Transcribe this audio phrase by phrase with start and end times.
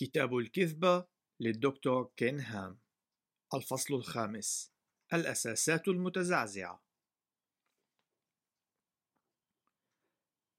[0.00, 1.06] كتاب الكذبة
[1.40, 2.78] للدكتور كين هام
[3.54, 4.72] الفصل الخامس.
[5.12, 6.82] الأساسات المتزعزعة.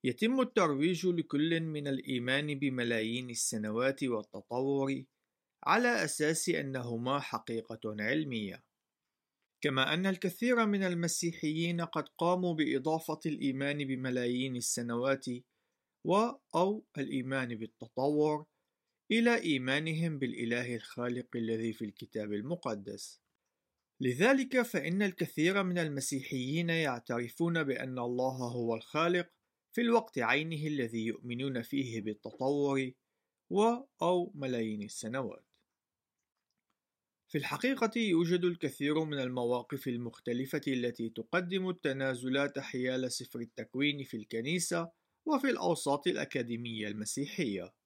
[0.03, 5.03] يتم الترويج لكل من الإيمان بملايين السنوات والتطور
[5.63, 8.63] على أساس أنهما حقيقة علمية.
[9.61, 15.25] كما أن الكثير من المسيحيين قد قاموا بإضافة الإيمان بملايين السنوات
[16.05, 16.15] و
[16.55, 18.45] أو الإيمان بالتطور
[19.11, 23.21] إلى إيمانهم بالإله الخالق الذي في الكتاب المقدس.
[24.01, 29.29] لذلك فإن الكثير من المسيحيين يعترفون بأن الله هو الخالق
[29.71, 32.91] في الوقت عينه الذي يؤمنون فيه بالتطور
[33.49, 33.63] و
[34.01, 35.45] أو ملايين السنوات.
[37.31, 44.91] في الحقيقة يوجد الكثير من المواقف المختلفة التي تقدم التنازلات حيال سفر التكوين في الكنيسة
[45.25, 47.78] وفي الأوساط الأكاديمية المسيحية.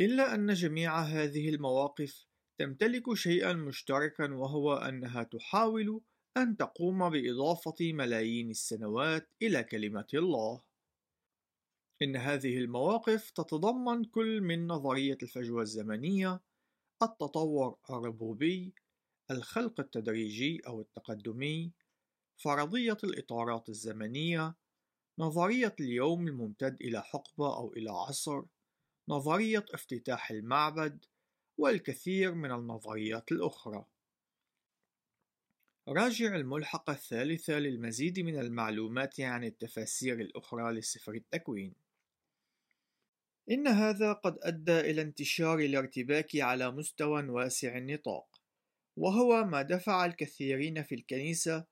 [0.00, 2.26] إلا أن جميع هذه المواقف
[2.58, 6.00] تمتلك شيئًا مشتركًا وهو أنها تحاول
[6.36, 10.62] أن تقوم بإضافة ملايين السنوات إلى كلمة الله.
[12.02, 16.40] إن هذه المواقف تتضمن كل من نظرية الفجوة الزمنية،
[17.02, 18.74] التطور الربوبي،
[19.30, 21.72] الخلق التدريجي أو التقدمي،
[22.36, 24.54] فرضية الإطارات الزمنية،
[25.18, 28.42] نظرية اليوم الممتد إلى حقبة أو إلى عصر،
[29.08, 31.04] نظرية افتتاح المعبد
[31.58, 33.84] والكثير من النظريات الأخرى.
[35.88, 41.74] راجع الملحق الثالثة للمزيد من المعلومات عن التفاسير الأخرى لسفر التكوين.
[43.50, 48.40] إن هذا قد أدى إلى انتشار الارتباك على مستوى واسع النطاق،
[48.96, 51.64] وهو ما دفع الكثيرين في الكنيسة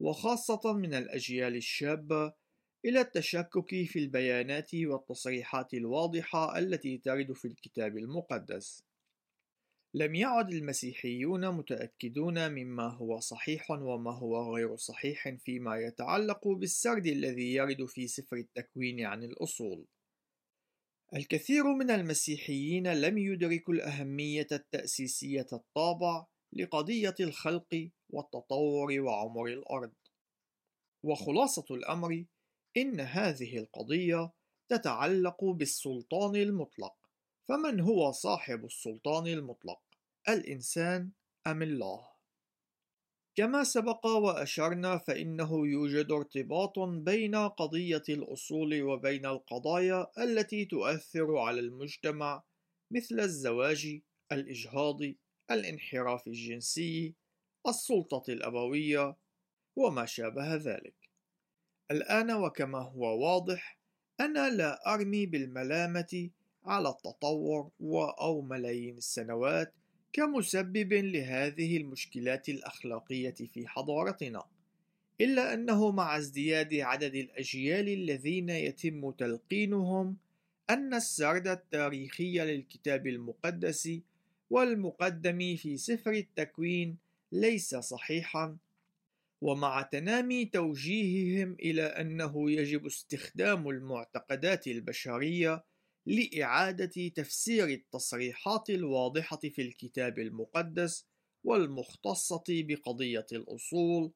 [0.00, 2.41] وخاصة من الأجيال الشابة
[2.84, 8.84] إلى التشكك في البيانات والتصريحات الواضحة التي ترد في الكتاب المقدس.
[9.94, 17.54] لم يعد المسيحيون متأكدون مما هو صحيح وما هو غير صحيح فيما يتعلق بالسرد الذي
[17.54, 19.86] يرد في سفر التكوين عن الأصول.
[21.14, 29.92] الكثير من المسيحيين لم يدركوا الأهمية التأسيسية الطابع لقضية الخلق والتطور وعمر الأرض.
[31.02, 32.24] وخلاصة الأمر
[32.76, 34.32] إن هذه القضية
[34.68, 36.94] تتعلق بالسلطان المطلق،
[37.48, 39.80] فمن هو صاحب السلطان المطلق؟
[40.28, 41.10] الإنسان
[41.46, 42.12] أم الله؟
[43.34, 52.42] كما سبق وأشرنا فإنه يوجد ارتباط بين قضية الأصول وبين القضايا التي تؤثر على المجتمع
[52.90, 54.00] مثل الزواج،
[54.32, 54.98] الإجهاض،
[55.50, 57.14] الانحراف الجنسي،
[57.68, 59.16] السلطة الأبوية،
[59.76, 61.01] وما شابه ذلك.
[61.90, 63.78] الآن وكما هو واضح
[64.20, 66.30] أنا لا أرمي بالملامة
[66.64, 67.70] على التطور
[68.20, 69.74] أو ملايين السنوات
[70.12, 74.44] كمسبب لهذه المشكلات الأخلاقية في حضارتنا
[75.20, 80.16] إلا أنه مع ازدياد عدد الأجيال الذين يتم تلقينهم
[80.70, 83.90] أن السرد التاريخي للكتاب المقدس
[84.50, 86.96] والمقدم في سفر التكوين
[87.32, 88.56] ليس صحيحا.
[89.42, 95.64] ومع تنامي توجيههم إلى أنه يجب استخدام المعتقدات البشرية
[96.06, 101.06] لإعادة تفسير التصريحات الواضحة في الكتاب المقدس
[101.44, 104.12] والمختصة بقضية الأصول،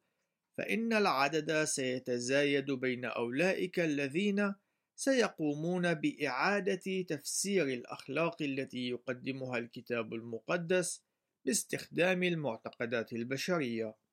[0.59, 4.55] فإن العدد سيتزايد بين أولئك الذين
[4.99, 11.05] سيقومون بإعادة تفسير الأخلاق التي يقدمها الكتاب المقدس
[11.47, 14.06] باستخدام المعتقدات البشرية.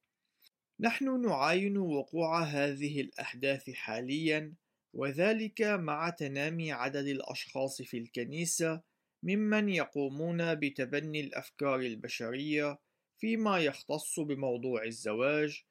[0.80, 4.54] نحن نعاين وقوع هذه الأحداث حاليًا،
[4.94, 8.82] وذلك مع تنامي عدد الأشخاص في الكنيسة
[9.24, 12.80] ممن يقومون بتبني الأفكار البشرية
[13.18, 15.64] فيما يختص بموضوع الزواج،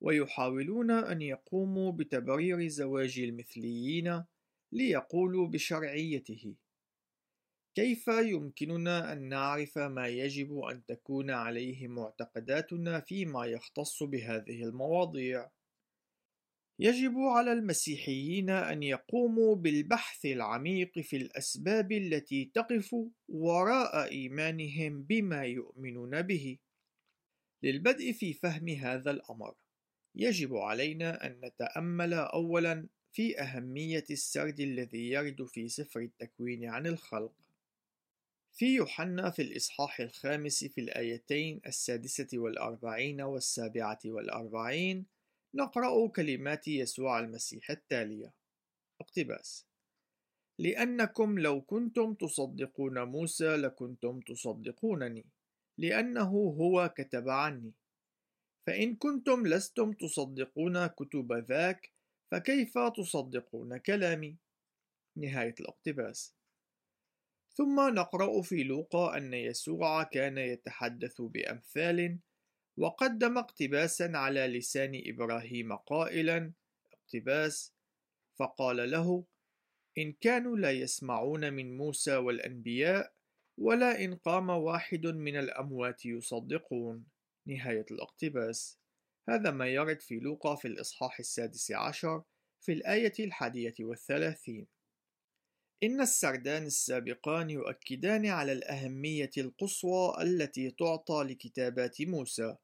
[0.00, 4.24] ويحاولون أن يقوموا بتبرير زواج المثليين
[4.72, 6.54] ليقولوا بشرعيته.
[7.74, 15.50] كيف يمكننا أن نعرف ما يجب أن تكون عليه معتقداتنا فيما يختص بهذه المواضيع؟
[16.78, 22.96] يجب على المسيحيين أن يقوموا بالبحث العميق في الأسباب التي تقف
[23.28, 26.58] وراء إيمانهم بما يؤمنون به.
[27.62, 29.54] للبدء في فهم هذا الأمر،
[30.14, 37.41] يجب علينا أن نتأمل أولاً في أهمية السرد الذي يرد في سفر التكوين عن الخلق.
[38.54, 45.06] في يوحنا في الإصحاح الخامس في الآيتين السادسة والأربعين والسابعة والأربعين
[45.54, 48.34] نقرأ كلمات يسوع المسيح التالية.
[49.00, 49.66] اقتباس
[50.58, 55.26] لأنكم لو كنتم تصدقون موسى لكنتم تصدقونني
[55.78, 57.72] لأنه هو كتب عني.
[58.66, 61.92] فإن كنتم لستم تصدقون كتب ذاك
[62.30, 64.36] فكيف تصدقون كلامي؟
[65.16, 66.41] نهاية الاقتباس.
[67.54, 72.18] ثم نقرأ في لوقا أن يسوع كان يتحدث بأمثال
[72.76, 76.52] وقدم اقتباسا على لسان إبراهيم قائلا
[76.92, 77.74] اقتباس
[78.38, 79.24] فقال له
[79.98, 83.12] إن كانوا لا يسمعون من موسى والأنبياء
[83.58, 87.04] ولا إن قام واحد من الأموات يصدقون.
[87.46, 88.78] نهاية الاقتباس.
[89.28, 92.22] هذا ما يرد في لوقا في الإصحاح السادس عشر
[92.60, 94.66] في الآية الحادية والثلاثين.
[95.82, 102.56] إن السردان السابقان يؤكدان على الأهمية القصوى التي تعطى لكتابات موسى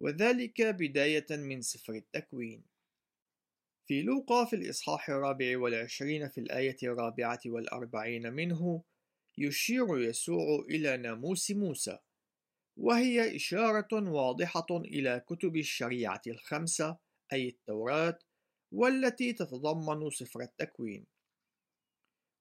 [0.00, 2.64] وذلك بداية من سفر التكوين.
[3.86, 8.82] في لوقا في الإصحاح الرابع والعشرين في الآية الرابعة والأربعين منه
[9.38, 11.98] يشير يسوع إلى ناموس موسى
[12.76, 16.98] وهي إشارة واضحة إلى كتب الشريعة الخمسة
[17.32, 18.18] أي التوراة
[18.72, 21.13] والتي تتضمن سفر التكوين.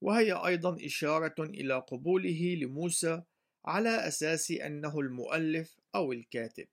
[0.03, 3.21] وهي أيضا إشارة إلى قبوله لموسى
[3.65, 6.67] على أساس أنه المؤلف أو الكاتب.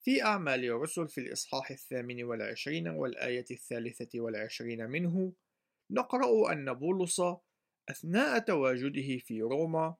[0.00, 5.32] في أعمال الرسل في الإصحاح الثامن والعشرين والآية الثالثة والعشرين منه
[5.90, 7.22] نقرأ أن بولس
[7.88, 9.94] أثناء تواجده في روما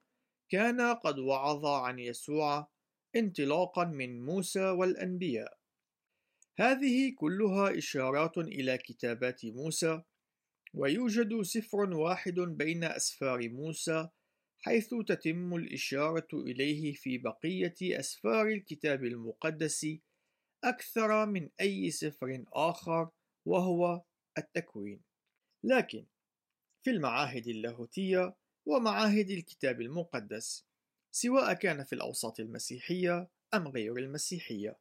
[0.48, 2.68] كان قد وعظ عن يسوع
[3.16, 5.58] انطلاقا من موسى والأنبياء.
[6.58, 10.02] هذه كلها إشارات إلى كتابات موسى
[10.76, 14.08] ويوجد سفر واحد بين أسفار موسى
[14.58, 19.86] حيث تتم الإشارة إليه في بقية أسفار الكتاب المقدس
[20.64, 23.10] أكثر من أي سفر آخر
[23.46, 24.02] وهو
[24.38, 25.00] التكوين.
[25.64, 26.06] لكن
[26.82, 28.36] في المعاهد اللاهوتية
[28.66, 30.66] ومعاهد الكتاب المقدس
[31.12, 34.78] سواء كان في الأوساط المسيحية أم غير المسيحية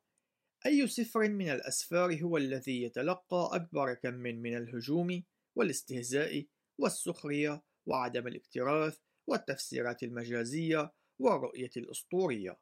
[0.65, 5.24] أي سفر من الأسفار هو الذي يتلقى أكبر كم من الهجوم
[5.56, 6.46] والاستهزاء
[6.78, 8.98] والسخرية وعدم الاكتراث
[9.28, 12.57] والتفسيرات المجازية والرؤية الأسطورية.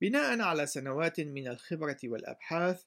[0.00, 2.84] بناء على سنوات من الخبرة والأبحاث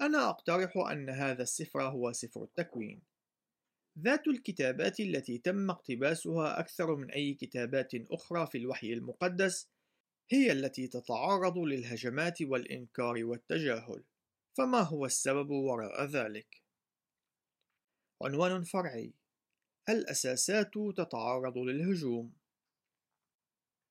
[0.00, 3.02] أنا أقترح أن هذا السفر هو سفر التكوين.
[3.98, 9.68] ذات الكتابات التي تم اقتباسها أكثر من أي كتابات أخرى في الوحي المقدس
[10.30, 14.04] هي التي تتعرض للهجمات والإنكار والتجاهل.
[14.58, 16.63] فما هو السبب وراء ذلك؟
[18.22, 19.12] عنوان فرعي
[19.88, 22.32] الأساسات تتعرض للهجوم.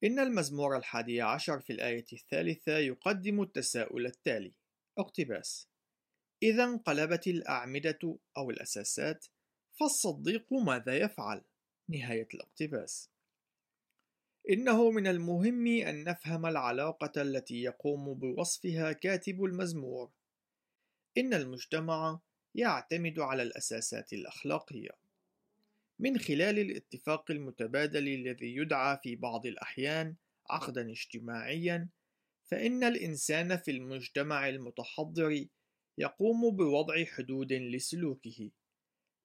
[0.04, 4.54] إن المزمور الحادي عشر في الآية الثالثة يقدم التساؤل التالي
[4.98, 5.70] اقتباس
[6.44, 9.26] إذا انقلبت الأعمدة أو الأساسات
[9.80, 11.42] فالصديق ماذا يفعل؟
[11.90, 13.10] نهاية الاقتباس.
[14.50, 20.12] إنه من المهم أن نفهم العلاقة التي يقوم بوصفها كاتب المزمور.
[21.18, 22.20] إن المجتمع
[22.56, 24.90] يعتمد على الأساسات الأخلاقية
[26.00, 30.16] من خلال الاتفاق المتبادل الذي يدعى في بعض الأحيان
[30.50, 31.90] عقدا اجتماعيا
[32.44, 35.46] فإن الإنسان في المجتمع المتحضر
[35.98, 38.52] يقوم بوضع حدود لسلوكه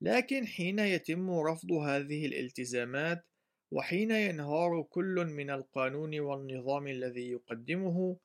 [0.01, 3.25] لكن حين يتم رفض هذه الالتزامات
[3.71, 8.17] وحين ينهار كل من القانون والنظام الذي يقدمه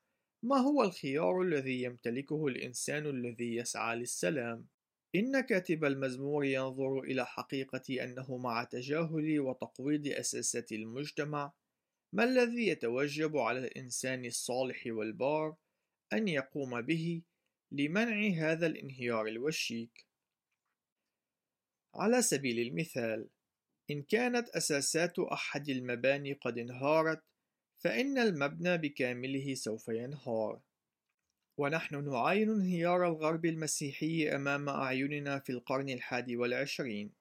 [0.43, 4.67] ما هو الخيار الذي يمتلكه الإنسان الذي يسعى للسلام؟
[5.15, 11.53] إن كاتب المزمور ينظر إلى حقيقة أنه مع تجاهل وتقويض أساسات المجتمع
[12.13, 15.55] ما الذي يتوجب على الإنسان الصالح والبار
[16.13, 17.21] أن يقوم به
[17.71, 20.07] لمنع هذا الانهيار الوشيك؟
[21.95, 23.29] على سبيل المثال
[23.91, 27.23] إن كانت أساسات أحد المباني قد انهارت
[27.77, 30.61] فإن المبنى بكامله سوف ينهار.
[31.57, 37.13] ونحن نعاين انهيار الغرب المسيحي أمام أعيننا في القرن الحادي والعشرين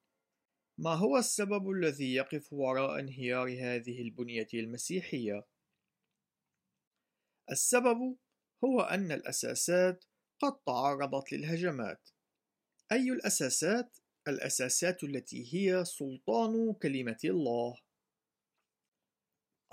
[0.77, 5.47] ما هو السبب الذي يقف وراء انهيار هذه البنية المسيحية؟
[7.51, 8.17] السبب
[8.63, 10.05] هو أن الأساسات
[10.39, 12.09] قد تعرضت للهجمات
[12.91, 13.97] أي الأساسات؟
[14.27, 17.75] الأساسات التي هي سلطان كلمة الله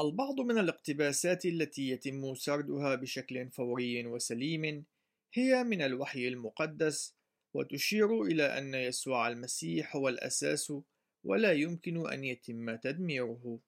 [0.00, 4.85] البعض من الاقتباسات التي يتم سردها بشكل فوري وسليم
[5.35, 7.16] هي من الوحي المقدس
[7.54, 10.73] وتشير إلى أن يسوع المسيح هو الأساس
[11.25, 13.61] ولا يمكن أن يتم تدميره.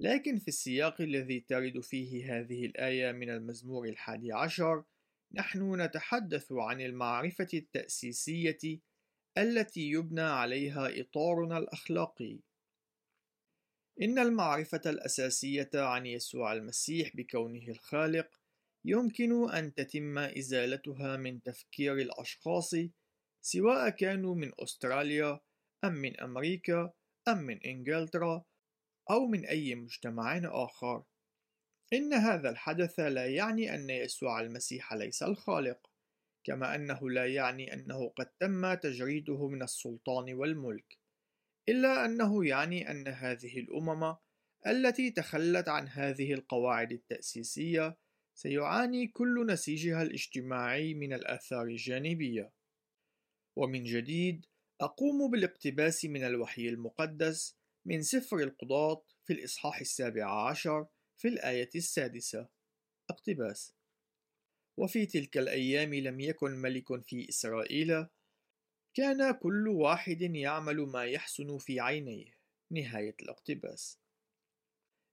[0.00, 4.84] لكن في السياق الذي ترد فيه هذه الآية من المزمور الحادي عشر
[5.34, 8.80] نحن نتحدث عن المعرفة التأسيسية
[9.38, 12.38] التي يبنى عليها إطارنا الأخلاقي.
[14.02, 18.40] إن المعرفة الأساسية عن يسوع المسيح بكونه الخالق
[18.84, 22.74] يمكن أن تتم إزالتها من تفكير الأشخاص
[23.40, 25.40] سواء كانوا من أستراليا
[25.84, 26.92] أم من أمريكا
[27.28, 28.44] أم من إنجلترا
[29.10, 31.04] أو من أي مجتمع آخر.
[31.92, 35.90] إن هذا الحدث لا يعني أن يسوع المسيح ليس الخالق،
[36.44, 40.98] كما أنه لا يعني أنه قد تم تجريده من السلطان والملك،
[41.68, 44.16] إلا أنه يعني أن هذه الأمم
[44.66, 47.96] التي تخلت عن هذه القواعد التأسيسية
[48.34, 52.52] سيعاني كل نسيجها الاجتماعي من الآثار الجانبية.
[53.56, 54.46] ومن جديد
[54.80, 57.56] أقوم بالاقتباس من الوحي المقدس
[57.86, 62.48] من سفر القضاة في الإصحاح السابع عشر في الآية السادسة
[63.10, 63.74] اقتباس
[64.76, 68.06] وفي تلك الأيام لم يكن ملك في إسرائيل
[68.94, 72.38] كان كل واحد يعمل ما يحسن في عينيه.
[72.70, 73.98] نهاية الاقتباس.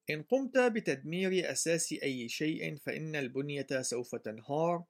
[0.10, 4.84] إن قمت بتدمير أساس أي شيء فإن البنية سوف تنهار.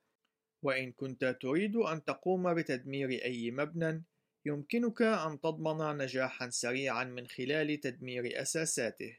[0.63, 4.03] وإن كنت تريد أن تقوم بتدمير أي مبنى
[4.45, 9.17] يمكنك أن تضمن نجاحا سريعا من خلال تدمير أساساته.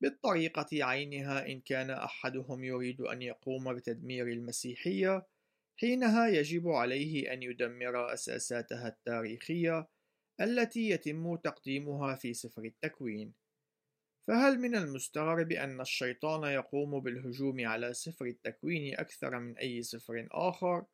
[0.00, 5.26] بالطريقة عينها إن كان أحدهم يريد أن يقوم بتدمير المسيحية
[5.80, 9.88] حينها يجب عليه أن يدمر أساساتها التاريخية
[10.40, 13.34] التي يتم تقديمها في سفر التكوين
[14.28, 20.84] فهل من المستغرب أن الشيطان يقوم بالهجوم على سفر التكوين أكثر من أي سفر آخر؟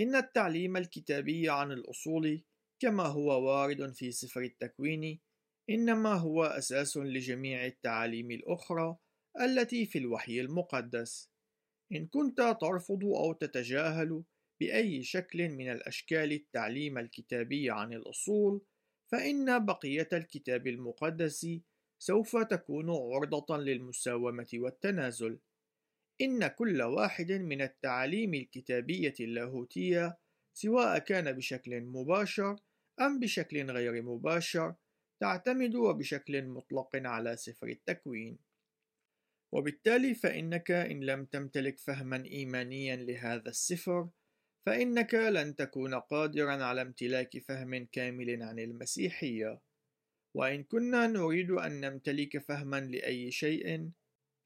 [0.00, 2.42] إن التعليم الكتابي عن الأصول
[2.82, 5.20] كما هو وارد في سفر التكوين
[5.70, 8.96] إنما هو أساس لجميع التعاليم الأخرى
[9.40, 11.29] التي في الوحي المقدس
[11.92, 14.22] إن كنت ترفض أو تتجاهل
[14.60, 18.62] بأي شكل من الأشكال التعليم الكتابي عن الأصول
[19.12, 21.46] فإن بقية الكتاب المقدس
[21.98, 25.38] سوف تكون عرضة للمساومة والتنازل.
[26.20, 30.18] إن كل واحد من التعاليم الكتابية اللاهوتية
[30.52, 32.56] سواء كان بشكل مباشر
[33.00, 34.74] أم بشكل غير مباشر
[35.20, 38.49] تعتمد وبشكل مطلق على سفر التكوين.
[39.52, 44.08] وبالتالي فإنك إن لم تمتلك فهما إيمانيا لهذا السفر
[44.66, 49.60] فإنك لن تكون قادرا على امتلاك فهم كامل عن المسيحية.
[50.34, 53.90] وإن كنا نريد أن نمتلك فهما لأي شيء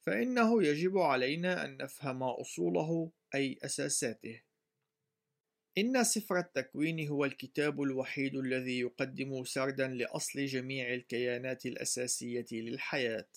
[0.06, 4.40] فإنه يجب علينا أن نفهم أصوله أي أساساته.
[5.78, 13.28] إن سفر التكوين هو الكتاب الوحيد الذي يقدم سردا لأصل جميع الكيانات الأساسية للحياة.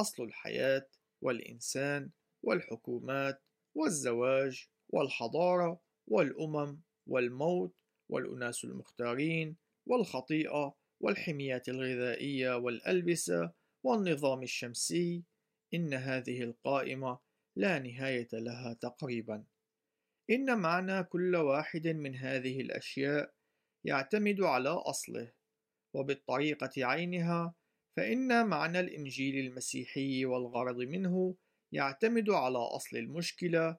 [0.00, 0.88] أصل الحياة
[1.22, 2.10] والإنسان
[2.42, 3.42] والحكومات
[3.74, 7.74] والزواج والحضارة والأمم والموت
[8.08, 13.52] والأناس المختارين والخطيئة والحميات الغذائية والألبسة
[13.84, 15.24] والنظام الشمسي
[15.74, 17.18] إن هذه القائمة
[17.56, 19.44] لا نهاية لها تقريبا.
[20.30, 23.32] إن معنى كل واحد من هذه الأشياء
[23.84, 25.32] يعتمد على أصله
[25.94, 27.54] وبالطريقة عينها
[27.96, 31.36] فإن معنى الإنجيل المسيحي والغرض منه
[31.72, 33.76] يعتمد على أصل المشكلة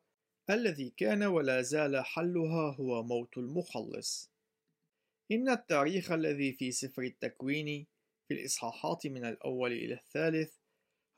[0.50, 4.32] الذي كان ولا زال حلها هو موت المخلص
[5.32, 7.88] إن التاريخ الذي في سفر التكوين
[8.28, 10.54] في الإصحاحات من الأول إلى الثالث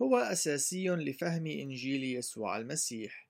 [0.01, 3.29] هو أساسي لفهم إنجيل يسوع المسيح.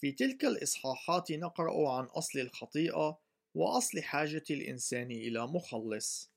[0.00, 3.20] في تلك الإصحاحات نقرأ عن أصل الخطيئة
[3.54, 6.29] وأصل حاجة الإنسان إلى مخلص.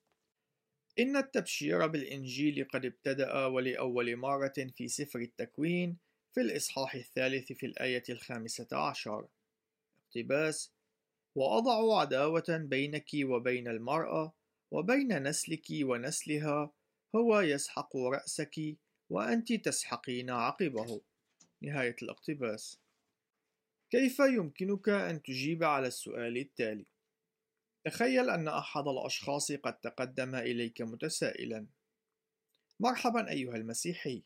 [1.00, 5.98] إن التبشير بالإنجيل قد ابتدأ ولأول مرة في سفر التكوين
[6.34, 9.28] في الإصحاح الثالث في الآية الخامسة عشر.
[10.08, 10.74] اقتباس:
[11.36, 14.34] وأضع عداوة بينك وبين المرأة
[14.72, 16.72] وبين نسلك ونسلها
[17.16, 18.78] هو يسحق رأسك
[19.10, 21.02] وأنت تسحقين عقبه
[21.62, 22.80] نهاية الاقتباس
[23.90, 26.93] كيف يمكنك أن تجيب على السؤال التالي؟
[27.86, 31.68] تخيل أن أحد الأشخاص قد تقدم إليك متسائلا
[32.80, 34.24] مرحبا أيها المسيحي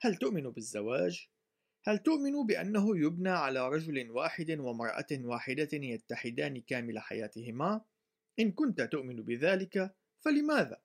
[0.00, 1.28] هل تؤمن بالزواج؟
[1.84, 7.84] هل تؤمن بأنه يبنى على رجل واحد ومرأة واحدة يتحدان كامل حياتهما؟
[8.38, 10.80] إن كنت تؤمن بذلك فلماذا؟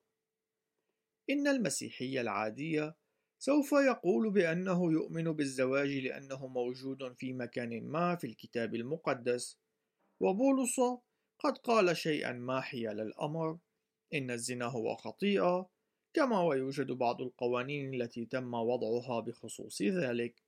[1.30, 2.96] إن المسيحية العادية
[3.38, 9.58] سوف يقول بأنه يؤمن بالزواج لأنه موجود في مكان ما في الكتاب المقدس
[10.20, 10.80] وبولس
[11.44, 13.58] قد قال شيئا ما حيال الأمر
[14.14, 15.70] إن الزنا هو خطيئة
[16.14, 20.42] كما ويوجد بعض القوانين التي تم وضعها بخصوص ذلك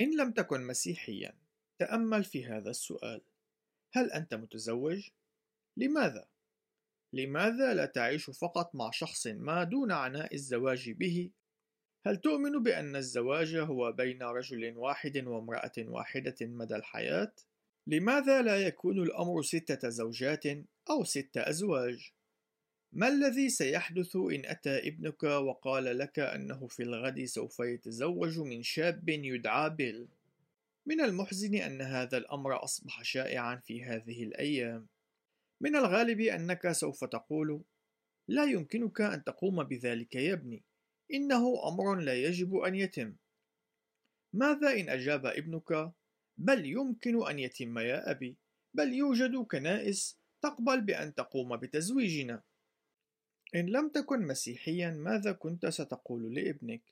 [0.00, 1.38] إن لم تكن مسيحيا
[1.78, 3.20] تأمل في هذا السؤال
[3.92, 5.08] هل أنت متزوج؟
[5.76, 6.28] لماذا؟
[7.12, 11.30] لماذا لا تعيش فقط مع شخص ما دون عناء الزواج به؟
[12.06, 17.32] هل تؤمن بأن الزواج هو بين رجل واحد وامرأة واحدة مدى الحياة؟
[17.86, 20.44] لماذا لا يكون الأمر ستة زوجات
[20.90, 22.12] أو ست أزواج؟
[22.92, 29.08] ما الذي سيحدث إن أتى ابنك وقال لك أنه في الغد سوف يتزوج من شاب
[29.08, 30.08] يدعى بيل؟
[30.86, 34.86] من المحزن أن هذا الأمر أصبح شائعا في هذه الأيام.
[35.60, 37.62] من الغالب أنك سوف تقول:
[38.28, 40.62] لا يمكنك أن تقوم بذلك يا ابني،
[41.14, 43.14] إنه أمر لا يجب أن يتم.
[44.32, 45.92] ماذا إن أجاب ابنك:
[46.38, 48.36] بل يمكن أن يتم يا أبي،
[48.74, 52.42] بل يوجد كنائس تقبل بأن تقوم بتزويجنا.
[53.54, 56.82] إن لم تكن مسيحيا ماذا كنت ستقول لابنك؟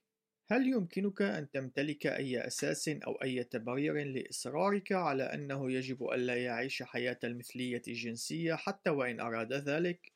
[0.51, 6.83] هل يمكنك أن تمتلك أي أساس أو أي تبرير لإصرارك على أنه يجب ألا يعيش
[6.83, 10.13] حياة المثلية الجنسية حتى وإن أراد ذلك؟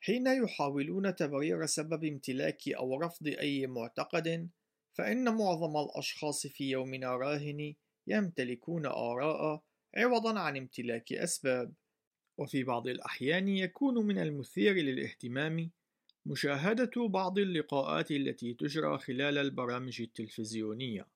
[0.00, 4.48] حين يحاولون تبرير سبب امتلاك أو رفض أي معتقد،
[4.92, 7.74] فإن معظم الأشخاص في يومنا راهن
[8.06, 9.62] يمتلكون آراء
[9.96, 11.72] عوضا عن امتلاك أسباب،
[12.38, 15.70] وفي بعض الأحيان يكون من المثير للاهتمام
[16.26, 21.06] مشاهدة بعض اللقاءات التي تجرى خلال البرامج التلفزيونية.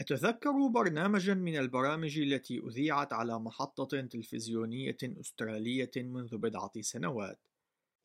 [0.00, 7.38] أتذكر برنامجًا من البرامج التي أذيعت على محطة تلفزيونية أسترالية منذ بضعة سنوات،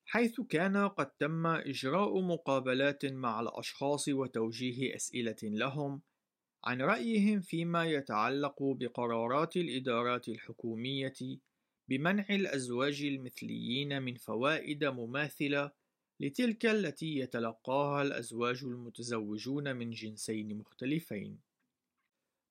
[0.05, 6.01] حيث كان قد تم إجراء مقابلات مع الأشخاص وتوجيه أسئلة لهم
[6.63, 11.39] عن رأيهم فيما يتعلق بقرارات الإدارات الحكومية
[11.89, 15.71] بمنع الأزواج المثليين من فوائد مماثلة
[16.19, 21.39] لتلك التي يتلقاها الأزواج المتزوجون من جنسين مختلفين.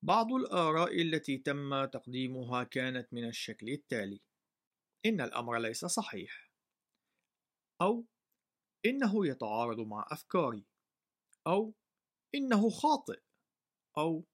[0.02, 4.20] بعض الآراء التي تم تقديمها كانت من الشكل التالي:
[5.06, 6.50] إن الأمر ليس صحيح،
[7.82, 8.04] أو
[8.86, 10.64] إنه يتعارض مع أفكاري،
[11.46, 11.74] أو
[12.34, 13.20] إنه خاطئ،
[13.98, 14.24] أو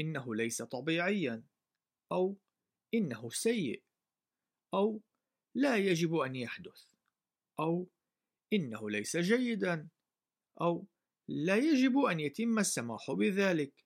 [0.00, 1.42] إنه ليس طبيعيا،
[2.12, 2.36] أو
[2.94, 3.82] إنه سيء،
[4.74, 5.00] أو
[5.54, 6.84] لا يجب أن يحدث،
[7.60, 7.88] أو
[8.52, 9.88] إنه ليس جيدا
[10.60, 10.86] أو
[11.28, 13.84] لا يجب أن يتم السماح بذلك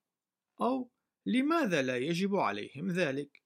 [0.60, 0.90] أو
[1.26, 3.42] لماذا لا يجب عليهم ذلك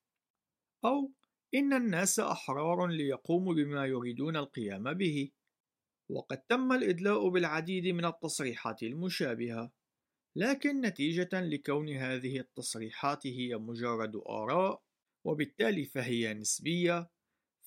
[0.84, 1.12] أو
[1.54, 5.30] إن الناس أحرار ليقوموا بما يريدون القيام به.
[6.08, 9.72] وقد تم الإدلاء بالعديد من التصريحات المشابهة.
[10.36, 14.82] لكن نتيجة لكون هذه التصريحات هي مجرد آراء
[15.24, 17.10] وبالتالي فهي نسبية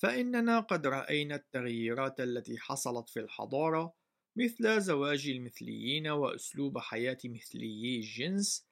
[0.02, 3.94] فإننا قد رأينا التغييرات التي حصلت في الحضارة
[4.36, 8.66] مثل زواج المثليين وأسلوب حياة مثليي الجنس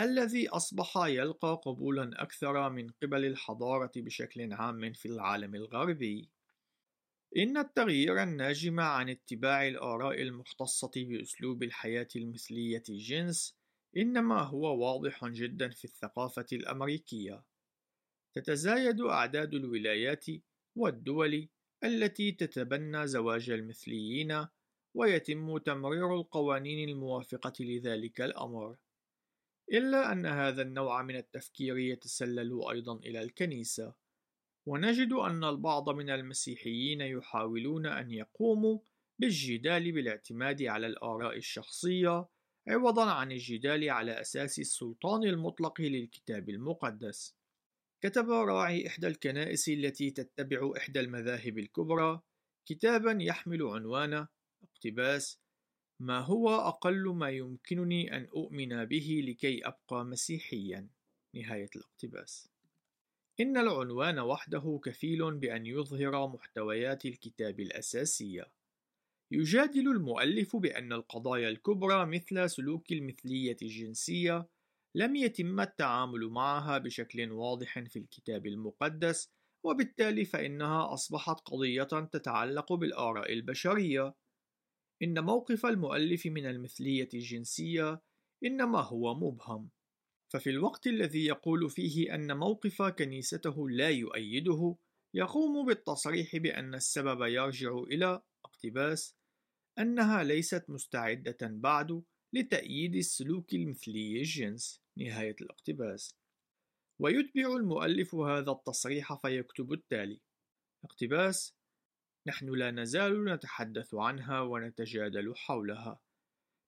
[0.00, 6.30] الذي أصبح يلقى قبولا أكثر من قبل الحضارة بشكل عام في العالم الغربي.
[7.36, 13.56] إن التغيير الناجم عن اتباع الآراء المختصة بأسلوب الحياة المثلية الجنس
[13.96, 17.44] إنما هو واضح جدا في الثقافة الأمريكية.
[18.34, 20.26] تتزايد أعداد الولايات
[20.76, 21.48] والدول
[21.84, 24.46] التي تتبنى زواج المثليين
[24.94, 28.76] ويتم تمرير القوانين الموافقة لذلك الأمر
[29.72, 34.03] إلا أن هذا النوع من التفكير يتسلل أيضا إلى الكنيسة
[34.66, 38.78] ونجد أن البعض من المسيحيين يحاولون أن يقوموا
[39.18, 42.28] بالجدال بالاعتماد على الآراء الشخصية
[42.68, 47.36] عوضا عن الجدال على أساس السلطان المطلق للكتاب المقدس.
[48.00, 52.20] كتب راعي إحدى الكنائس التي تتبع إحدى المذاهب الكبرى
[52.66, 54.26] كتابا يحمل عنوان
[54.62, 55.40] اقتباس
[56.00, 60.88] ما هو أقل ما يمكنني أن أؤمن به لكي أبقى مسيحيا.
[61.34, 62.53] نهاية الاقتباس.
[63.40, 68.52] إن العنوان وحده كفيل بأن يظهر محتويات الكتاب الأساسية.
[69.32, 74.48] يجادل المؤلف بأن القضايا الكبرى مثل سلوك المثلية الجنسية
[74.96, 79.30] لم يتم التعامل معها بشكل واضح في الكتاب المقدس
[79.66, 84.14] وبالتالي فإنها أصبحت قضية تتعلق بالآراء البشرية.
[85.02, 88.02] إن موقف المؤلف من المثلية الجنسية
[88.44, 89.70] إنما هو مبهم.
[90.34, 94.76] ففي الوقت الذي يقول فيه أن موقف كنيسته لا يؤيده
[95.14, 99.16] يقوم بالتصريح بأن السبب يرجع إلى اقتباس
[99.78, 106.16] أنها ليست مستعدة بعد لتأييد السلوك المثلي الجنس نهاية الاقتباس.
[107.00, 110.20] ويتبع المؤلف هذا التصريح فيكتب التالي
[110.84, 111.56] اقتباس
[112.26, 116.00] نحن لا نزال نتحدث عنها ونتجادل حولها.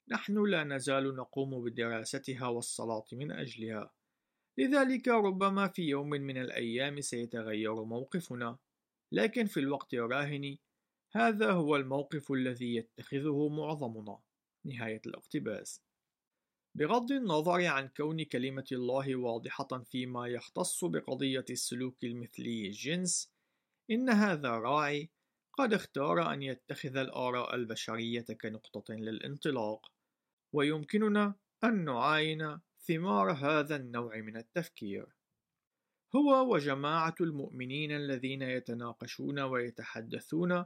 [0.09, 3.93] نحن لا نزال نقوم بدراستها والصلاة من أجلها.
[4.59, 8.59] لذلك ربما في يوم من الأيام سيتغير موقفنا.
[9.13, 10.57] لكن في الوقت الراهن
[11.13, 14.19] هذا هو الموقف الذي يتخذه معظمنا.
[14.65, 15.83] نهاية الاقتباس.
[16.75, 23.33] بغض النظر عن كون كلمة الله واضحة فيما يختص بقضية السلوك المثلي الجنس
[23.91, 25.11] إن هذا الراعي
[25.53, 29.96] قد اختار أن يتخذ الآراء البشرية كنقطة للانطلاق.
[30.53, 35.07] ويمكننا أن نعاين ثمار هذا النوع من التفكير.
[36.17, 40.65] هو وجماعة المؤمنين الذين يتناقشون ويتحدثون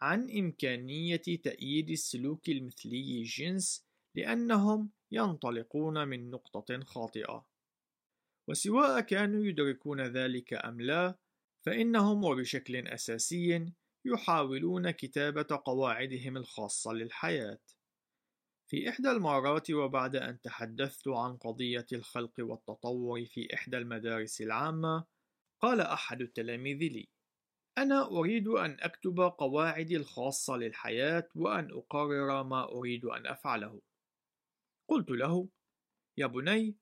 [0.00, 7.46] عن إمكانية تأييد السلوك المثلي الجنس لأنهم ينطلقون من نقطة خاطئة.
[8.48, 11.18] وسواء كانوا يدركون ذلك أم لا
[11.66, 13.72] فإنهم وبشكل أساسي
[14.04, 17.60] يحاولون كتابة قواعدهم الخاصة للحياة.
[18.70, 25.04] في إحدى المرات وبعد أن تحدثت عن قضية الخلق والتطور في إحدى المدارس العامة
[25.60, 27.08] قال أحد التلاميذ لي
[27.78, 33.80] أنا أريد أن أكتب قواعدي الخاصة للحياة وأن أقرر ما أريد أن أفعله
[34.88, 35.48] قلت له
[36.16, 36.76] يا بني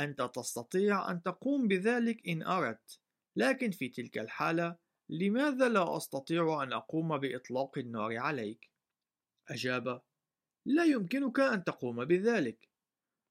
[0.00, 3.00] أنت تستطيع أن تقوم بذلك إن أردت
[3.36, 4.76] لكن في تلك الحالة
[5.08, 8.70] لماذا لا أستطيع أن أقوم بإطلاق النار عليك؟
[9.48, 10.02] أجاب
[10.66, 12.68] لا يمكنك أن تقوم بذلك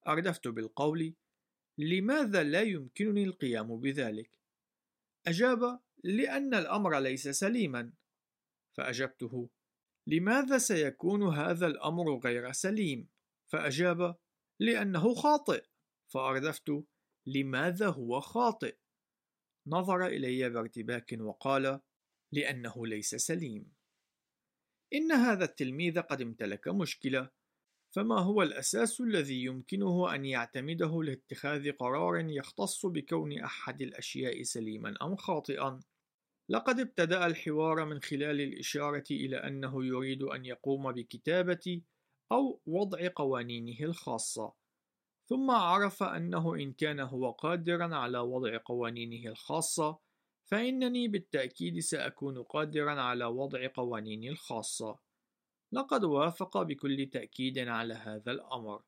[0.08, 1.14] أردفت بالقول
[1.78, 4.32] لماذا لا يمكنني القيام بذلك؟
[5.28, 7.94] أجاب لأن الأمر ليس سليما
[8.78, 9.50] فأجبته
[10.08, 13.10] لماذا سيكون هذا الأمر غير سليم؟
[13.52, 14.16] فأجاب
[14.60, 15.66] لأنه خاطئ
[16.14, 16.72] فأردفت
[17.26, 18.78] لماذا هو خاطئ؟
[19.68, 21.80] نظر إلي بارتباك وقال
[22.32, 23.74] لأنه ليس سليم
[24.94, 27.30] إن هذا التلميذ قد امتلك مشكلة
[27.96, 35.16] فما هو الأساس الذي يمكنه أن يعتمده لاتخاذ قرار يختص بكون أحد الأشياء سليما أم
[35.16, 35.80] خاطئا؟
[36.50, 41.82] لقد ابتدأ الحوار من خلال الإشارة إلى أنه يريد أن يقوم بكتابة
[42.32, 44.54] أو وضع قوانينه الخاصة،
[45.30, 50.00] ثم عرف أنه إن كان هو قادرا على وضع قوانينه الخاصة،
[50.52, 55.00] فإنني بالتأكيد سأكون قادرا على وضع قوانيني الخاصة.
[55.74, 58.84] لقد وافق بكل تأكيد على هذا الأمر،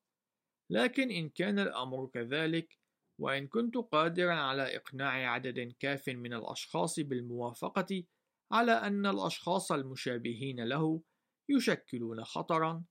[0.69, 2.79] لكن إن كان الأمر كذلك،
[3.19, 8.03] وإن كنت قادرا على إقناع عدد كاف من الأشخاص بالموافقة
[8.51, 11.01] على أن الأشخاص المشابهين له
[11.49, 12.83] يشكلون خطرًا،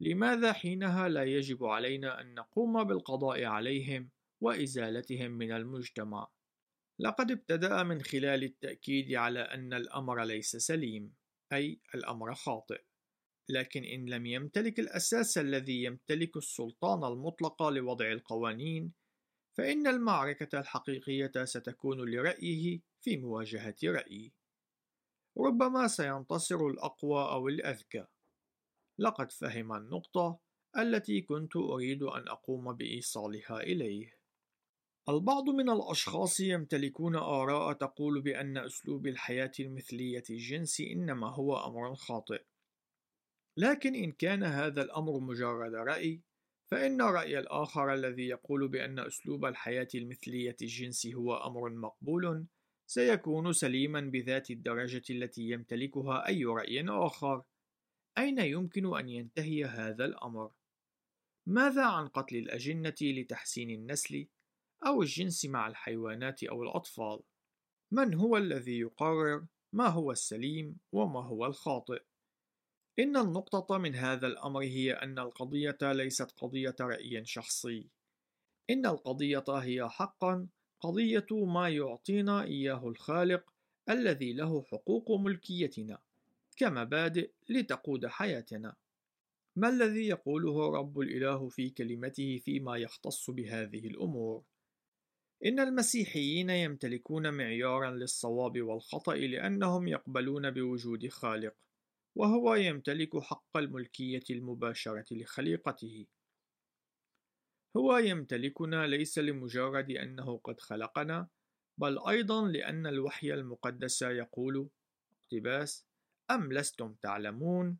[0.00, 4.10] لماذا حينها لا يجب علينا أن نقوم بالقضاء عليهم
[4.40, 6.28] وإزالتهم من المجتمع؟
[7.00, 11.14] لقد ابتدأ من خلال التأكيد على أن الأمر ليس سليم،
[11.52, 12.82] أي الأمر خاطئ،
[13.48, 18.92] لكن إن لم يمتلك الأساس الذي يمتلك السلطان المطلق لوضع القوانين،
[19.58, 24.32] فإن المعركة الحقيقية ستكون لرأيه في مواجهة رأيي.
[25.38, 28.06] ربما سينتصر الأقوى أو الأذكى.
[28.98, 30.38] لقد فهم النقطة
[30.78, 34.17] التي كنت أريد أن أقوم بإيصالها إليه.
[35.08, 42.42] البعض من الأشخاص يمتلكون آراء تقول بأن أسلوب الحياة المثلية الجنس إنما هو أمر خاطئ.
[43.56, 46.20] لكن إن كان هذا الأمر مجرد رأي،
[46.70, 52.46] فإن الرأي الآخر الذي يقول بأن أسلوب الحياة المثلية الجنس هو أمر مقبول
[52.86, 57.42] سيكون سليما بذات الدرجة التي يمتلكها أي رأي آخر.
[58.18, 60.50] أين يمكن أن ينتهي هذا الأمر؟
[61.46, 64.26] ماذا عن قتل الأجنة لتحسين النسل
[64.86, 67.20] أو الجنس مع الحيوانات أو الأطفال؟
[67.90, 72.02] من هو الذي يقرر ما هو السليم وما هو الخاطئ؟
[72.98, 77.86] إن النقطة من هذا الأمر هي أن القضية ليست قضية رأي شخصي،
[78.70, 80.48] إن القضية هي حقًا
[80.80, 83.52] قضية ما يعطينا إياه الخالق
[83.88, 85.98] الذي له حقوق ملكيتنا
[86.56, 88.76] كمبادئ لتقود حياتنا.
[89.56, 94.42] ما الذي يقوله رب الإله في كلمته فيما يختص بهذه الأمور؟
[95.44, 101.54] إن المسيحيين يمتلكون معيارًا للصواب والخطأ لأنهم يقبلون بوجود خالق.
[102.16, 106.06] وهو يمتلك حق الملكية المباشرة لخليقته.
[107.76, 111.28] هو يمتلكنا ليس لمجرد أنه قد خلقنا،
[111.78, 114.68] بل أيضا لأن الوحي المقدس يقول
[115.12, 115.86] اقتباس
[116.30, 117.78] أم لستم تعلمون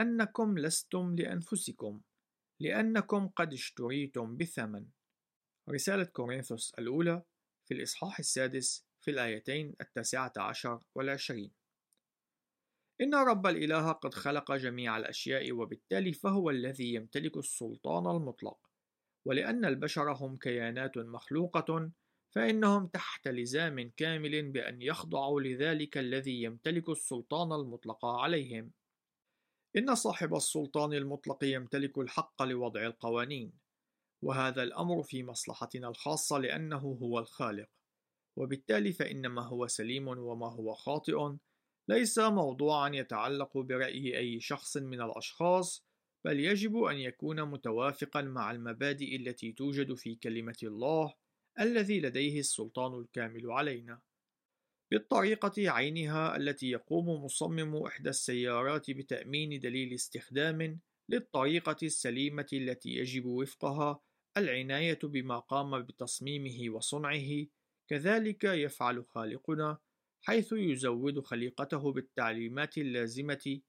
[0.00, 2.00] أنكم لستم لأنفسكم
[2.60, 4.86] لأنكم قد اشتريتم بثمن
[5.70, 7.22] رسالة كورنثوس الأولى
[7.68, 11.50] في الإصحاح السادس في الآيتين التاسعة عشر والعشرين.
[13.00, 18.58] إن رب الإله قد خلق جميع الأشياء وبالتالي فهو الذي يمتلك السلطان المطلق.
[19.24, 21.90] ولأن البشر هم كيانات مخلوقة
[22.30, 28.72] فإنهم تحت لزام كامل بأن يخضعوا لذلك الذي يمتلك السلطان المطلق عليهم.
[29.76, 33.52] إن صاحب السلطان المطلق يمتلك الحق لوضع القوانين،
[34.22, 37.68] وهذا الأمر في مصلحتنا الخاصة لأنه هو الخالق،
[38.38, 41.36] وبالتالي فإن ما هو سليم وما هو خاطئ
[41.88, 45.86] ليس موضوعا يتعلق برأي أي شخص من الأشخاص،
[46.24, 51.14] بل يجب أن يكون متوافقا مع المبادئ التي توجد في كلمة الله
[51.60, 54.00] الذي لديه السلطان الكامل علينا.
[54.90, 64.00] بالطريقة عينها التي يقوم مصمم إحدى السيارات بتأمين دليل استخدام للطريقة السليمة التي يجب وفقها
[64.36, 67.46] العناية بما قام بتصميمه وصنعه،
[67.88, 69.78] كذلك يفعل خالقنا
[70.22, 73.60] حيث يزود خليقته بالتعليمات اللازمة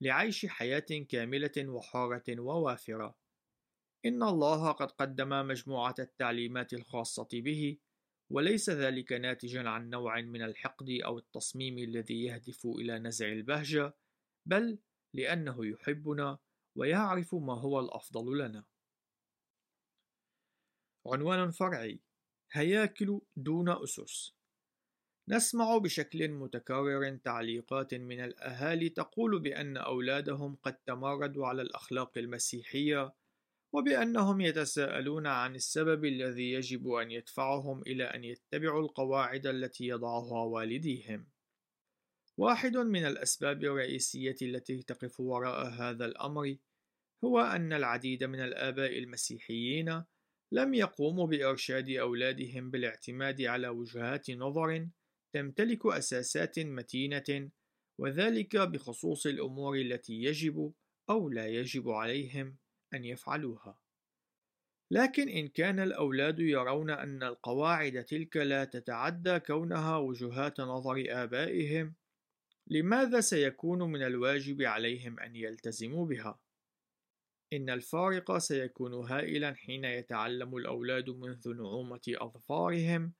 [0.00, 3.16] لعيش حياة كاملة وحارة ووافرة.
[4.06, 7.78] إن الله قد قدم مجموعة التعليمات الخاصة به،
[8.32, 13.94] وليس ذلك ناتجا عن نوع من الحقد أو التصميم الذي يهدف إلى نزع البهجة،
[14.46, 14.78] بل
[15.14, 16.38] لأنه يحبنا
[16.76, 18.69] ويعرف ما هو الأفضل لنا.
[21.06, 22.00] عنوان فرعي:
[22.52, 24.40] هياكل دون أسس
[25.28, 33.14] نسمع بشكل متكرر تعليقات من الأهالي تقول بأن أولادهم قد تمردوا على الأخلاق المسيحية
[33.72, 41.26] وبأنهم يتساءلون عن السبب الذي يجب أن يدفعهم إلى أن يتبعوا القواعد التي يضعها والديهم.
[42.36, 46.56] واحد من الأسباب الرئيسية التي تقف وراء هذا الأمر
[47.24, 50.04] هو أن العديد من الآباء المسيحيين
[50.52, 54.88] لم يقوموا بإرشاد أولادهم بالاعتماد على وجهات نظر
[55.32, 57.50] تمتلك أساسات متينة
[57.98, 60.72] وذلك بخصوص الأمور التي يجب
[61.10, 62.56] أو لا يجب عليهم
[62.94, 63.78] أن يفعلوها.
[64.90, 71.94] لكن إن كان الأولاد يرون أن القواعد تلك لا تتعدى كونها وجهات نظر آبائهم،
[72.66, 76.38] لماذا سيكون من الواجب عليهم أن يلتزموا بها؟
[77.52, 83.12] إن الفارق سيكون هائلا حين يتعلم الأولاد منذ نعومة أظفارهم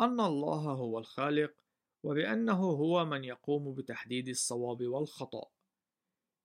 [0.00, 1.54] أن الله هو الخالق
[2.04, 5.50] وبأنه هو من يقوم بتحديد الصواب والخطأ.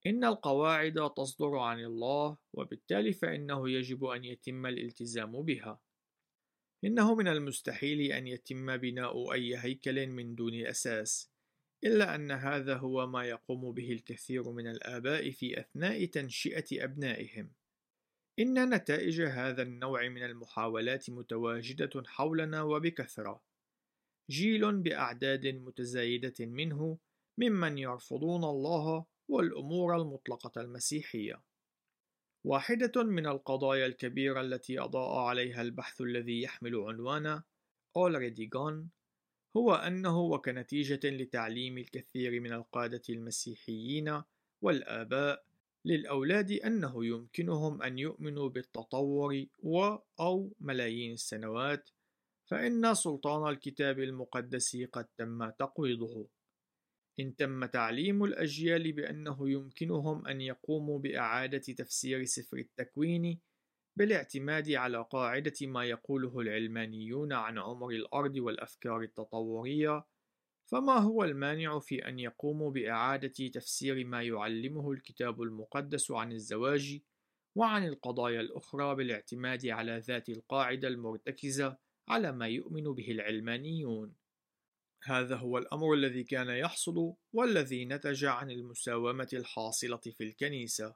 [0.08, 5.80] إن القواعد تصدر عن الله وبالتالي فإنه يجب أن يتم الالتزام بها.
[6.84, 11.32] إنه من المستحيل أن يتم بناء أي هيكل من دون أساس.
[11.84, 17.52] إلا أن هذا هو ما يقوم به الكثير من الآباء في أثناء تنشئة أبنائهم
[18.40, 23.42] إن نتائج هذا النوع من المحاولات متواجدة حولنا وبكثرة
[24.30, 26.98] جيل بأعداد متزايدة منه
[27.38, 31.42] ممن يرفضون الله والأمور المطلقة المسيحية.
[32.44, 37.42] واحدة من القضايا الكبيرة التي أضاء عليها البحث الذي يحمل عنوان
[37.98, 38.97] Already Gone
[39.58, 44.22] هو أنه وكنتيجة لتعليم الكثير من القادة المسيحيين
[44.62, 45.44] والآباء
[45.86, 51.90] للأولاد أنه يمكنهم أن يؤمنوا بالتطور و أو ملايين السنوات
[52.46, 56.28] فإن سلطان الكتاب المقدس قد تم تقويضه.
[57.20, 63.40] إن تم تعليم الأجيال بأنه يمكنهم أن يقوموا بإعادة تفسير سفر التكوين
[63.98, 70.06] بالاعتماد على قاعدة ما يقوله العلمانيون عن عمر الأرض والأفكار التطورية،
[70.72, 77.00] فما هو المانع في أن يقوموا بإعادة تفسير ما يعلمه الكتاب المقدس عن الزواج
[77.56, 84.16] وعن القضايا الأخرى بالاعتماد على ذات القاعدة المرتكزة على ما يؤمن به العلمانيون؟
[85.04, 90.96] هذا هو الأمر الذي كان يحصل والذي نتج عن المساومة الحاصلة في الكنيسة،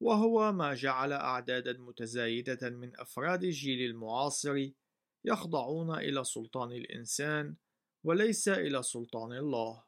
[0.00, 4.68] وهو ما جعل أعدادا متزايدة من أفراد الجيل المعاصر
[5.24, 7.56] يخضعون إلى سلطان الإنسان
[8.04, 9.84] وليس إلى سلطان الله.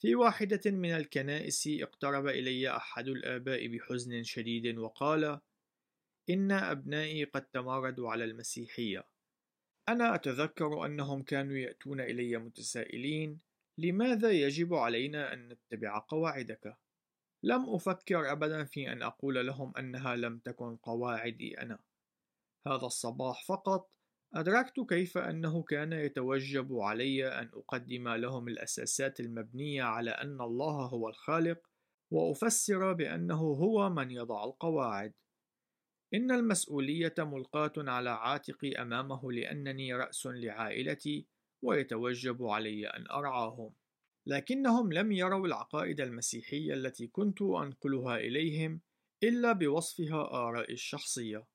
[0.00, 5.40] في واحدة من الكنائس اقترب إلي أحد الآباء بحزن شديد وقال:
[6.30, 9.04] إن أبنائي قد تمردوا على المسيحية.
[9.88, 13.40] أنا أتذكر أنهم كانوا يأتون إلي متسائلين:
[13.78, 16.76] لماذا يجب علينا أن نتبع قواعدك؟
[17.46, 21.78] لم أفكر أبدا في أن أقول لهم أنها لم تكن قواعدي أنا.
[22.66, 23.90] هذا الصباح فقط
[24.34, 31.08] أدركت كيف أنه كان يتوجب علي أن أقدم لهم الأساسات المبنية على أن الله هو
[31.08, 31.58] الخالق،
[32.10, 35.12] وأفسر بأنه هو من يضع القواعد.
[36.14, 41.26] إن المسؤولية ملقاة على عاتقي أمامه لأنني رأس لعائلتي
[41.62, 43.74] ويتوجب علي أن أرعاهم
[44.26, 48.80] لكنهم لم يروا العقائد المسيحية التي كنت أنقلها إليهم
[49.22, 51.46] إلا بوصفها آرائي الشخصية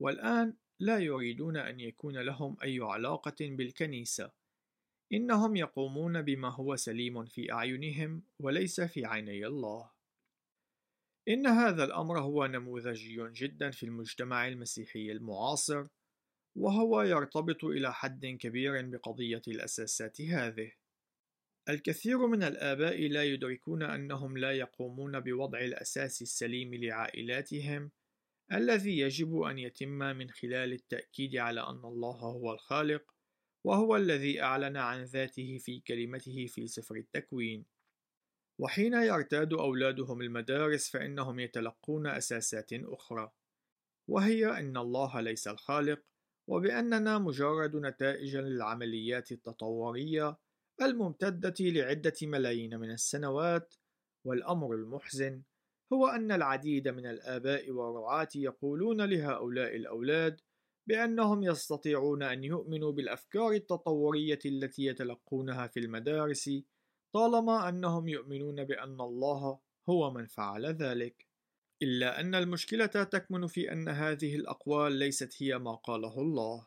[0.00, 4.32] والآن لا يريدون أن يكون لهم أي علاقة بالكنيسة
[5.12, 9.90] إنهم يقومون بما هو سليم في أعينهم وليس في عيني الله.
[11.28, 15.86] إن هذا الأمر هو نموذجي جدا في المجتمع المسيحي المعاصر
[16.56, 20.72] وهو يرتبط إلى حد كبير بقضية الأساسات هذه.
[21.68, 27.90] الكثير من الآباء لا يدركون أنهم لا يقومون بوضع الأساس السليم لعائلاتهم
[28.52, 33.14] الذي يجب أن يتم من خلال التأكيد على أن الله هو الخالق
[33.64, 37.64] وهو الذي أعلن عن ذاته في كلمته في سفر التكوين.
[38.60, 43.30] وحين يرتاد أولادهم المدارس فإنهم يتلقون أساسات أخرى
[44.08, 46.02] وهي أن الله ليس الخالق
[46.48, 50.36] وبأننا مجرد نتائج للعمليات التطورية
[50.82, 53.74] الممتدة لعدة ملايين من السنوات
[54.26, 55.42] والأمر المحزن
[55.92, 60.40] هو أن العديد من الآباء والرعاة يقولون لهؤلاء الأولاد
[60.86, 66.50] بأنهم يستطيعون أن يؤمنوا بالأفكار التطورية التي يتلقونها في المدارس
[67.12, 71.26] طالما أنهم يؤمنون بأن الله هو من فعل ذلك.
[71.82, 76.66] إلا أن المشكلة تكمن في أن هذه الأقوال ليست هي ما قاله الله.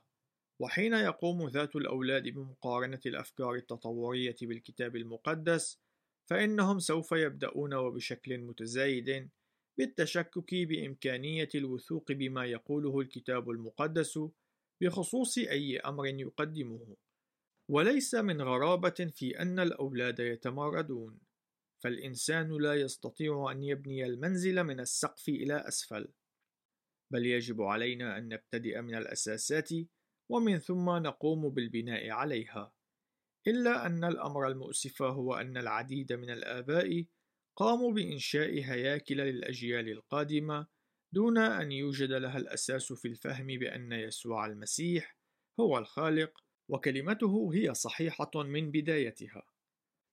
[0.64, 5.80] وحين يقوم ذات الأولاد بمقارنة الأفكار التطورية بالكتاب المقدس
[6.30, 9.30] فإنهم سوف يبدأون وبشكل متزايد
[9.78, 14.20] بالتشكك بإمكانية الوثوق بما يقوله الكتاب المقدس
[14.82, 16.96] بخصوص أي أمر يقدمه.
[17.70, 21.20] وليس من غرابة في أن الأولاد يتمردون
[21.84, 26.08] فالإنسان لا يستطيع أن يبني المنزل من السقف إلى أسفل.
[27.14, 29.70] بل يجب علينا أن نبتدئ من الأساسات
[30.34, 32.74] ومن ثم نقوم بالبناء عليها
[33.48, 37.06] إلا أن الأمر المؤسف هو أن العديد من الآباء
[37.56, 40.68] قاموا بإنشاء هياكل للأجيال القادمة
[41.12, 45.18] دون أن يوجد لها الأساس في الفهم بأن يسوع المسيح
[45.60, 49.44] هو الخالق وكلمته هي صحيحة من بدايتها.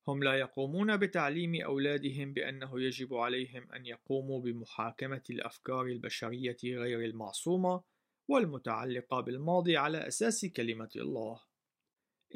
[0.09, 7.83] هم لا يقومون بتعليم أولادهم بأنه يجب عليهم أن يقوموا بمحاكمة الأفكار البشرية غير المعصومة
[8.31, 11.41] والمتعلقة بالماضي على أساس كلمة الله.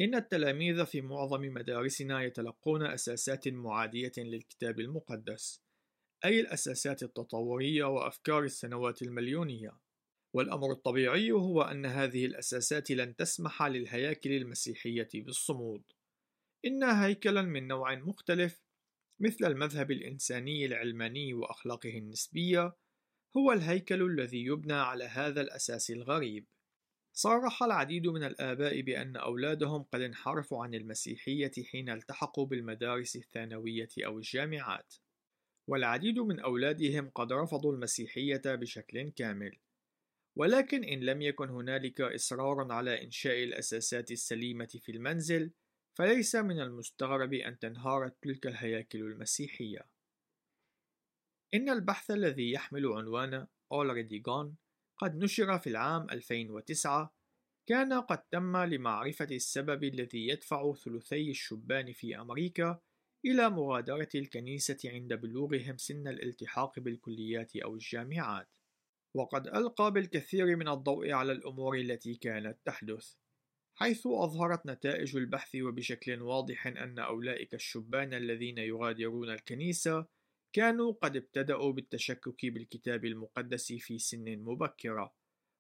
[0.01, 5.63] إن التلاميذ في معظم مدارسنا يتلقون أساسات معادية للكتاب المقدس،
[6.25, 9.79] أي الأساسات التطورية وأفكار السنوات المليونية.
[10.35, 15.83] والأمر الطبيعي هو أن هذه الأساسات لن تسمح للهياكل المسيحية بالصمود.
[16.65, 18.65] إنها هيكلا من نوع مختلف
[19.21, 22.77] مثل المذهب الإنساني العلماني وأخلاقه النسبية
[23.37, 26.47] هو الهيكل الذي يبنى على هذا الأساس الغريب.
[27.13, 34.19] صرح العديد من الآباء بأن أولادهم قد انحرفوا عن المسيحية حين التحقوا بالمدارس الثانوية أو
[34.19, 34.95] الجامعات،
[35.69, 39.59] والعديد من أولادهم قد رفضوا المسيحية بشكل كامل.
[40.37, 45.51] ولكن إن لم يكن هنالك إصرار على إنشاء الأساسات السليمة في المنزل،
[45.95, 49.94] فليس من المستغرب أن تنهار تلك الهياكل المسيحية.
[51.55, 54.55] إن البحث الذي يحمل عنوان Already Gone
[54.99, 57.15] قد نشر في العام 2009
[57.67, 62.81] كان قد تم لمعرفة السبب الذي يدفع ثلثي الشبان في أمريكا
[63.25, 68.49] إلى مغادرة الكنيسة عند بلوغهم سن الالتحاق بالكليات أو الجامعات.
[69.15, 73.15] وقد ألقى بالكثير من الضوء على الأمور التي كانت تحدث
[73.75, 80.07] حيث أظهرت نتائج البحث وبشكل واضح أن أولئك الشبان الذين يغادرون الكنيسة
[80.55, 85.15] كانوا قد ابتدأوا بالتشكك بالكتاب المقدس في سن مبكرة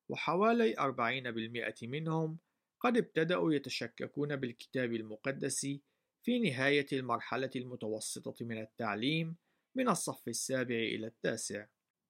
[0.08, 2.38] وحوالي 40% منهم
[2.80, 5.66] قد ابتدأوا يتشككون بالكتاب المقدس
[6.22, 9.36] في نهاية المرحلة المتوسطة من التعليم
[9.76, 11.66] من الصف السابع إلى التاسع.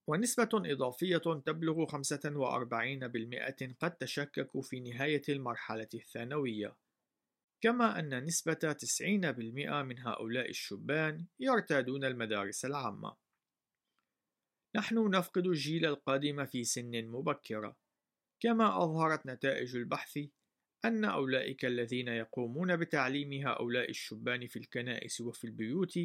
[0.06, 6.76] ونسبة إضافية تبلغ 45% قد تشككوا في نهاية المرحلة الثانوية.
[7.64, 9.02] كما أن نسبة 90%
[9.82, 13.16] من هؤلاء الشبان يرتادون المدارس العامة
[14.76, 17.76] نحن نفقد الجيل القادم في سن مبكرة
[18.40, 20.18] كما أظهرت نتائج البحث
[20.84, 25.98] أن أولئك الذين يقومون بتعليم هؤلاء الشبان في الكنائس وفي البيوت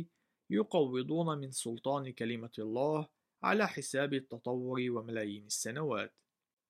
[0.50, 3.08] يقوضون من سلطان كلمة الله
[3.44, 6.16] على حساب التطور وملايين السنوات.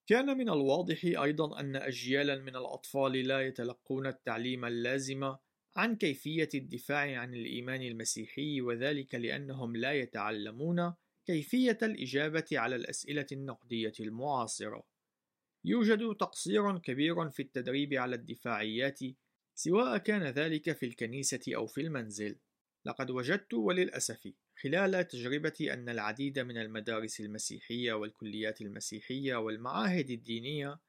[0.10, 5.36] كان من الواضح أيضا أن أجيالا من الأطفال لا يتلقون التعليم اللازم
[5.76, 10.94] عن كيفية الدفاع عن الإيمان المسيحي وذلك لأنهم لا يتعلمون
[11.26, 14.84] كيفية الإجابة على الأسئلة النقدية المعاصرة.
[15.66, 19.00] يوجد تقصير كبير في التدريب على الدفاعيات
[19.56, 22.40] سواء كان ذلك في الكنيسة أو في المنزل.
[22.86, 30.80] لقد وجدت وللأسف خلال تجربتي أن العديد من المدارس المسيحية والكليات المسيحية والمعاهد الدينية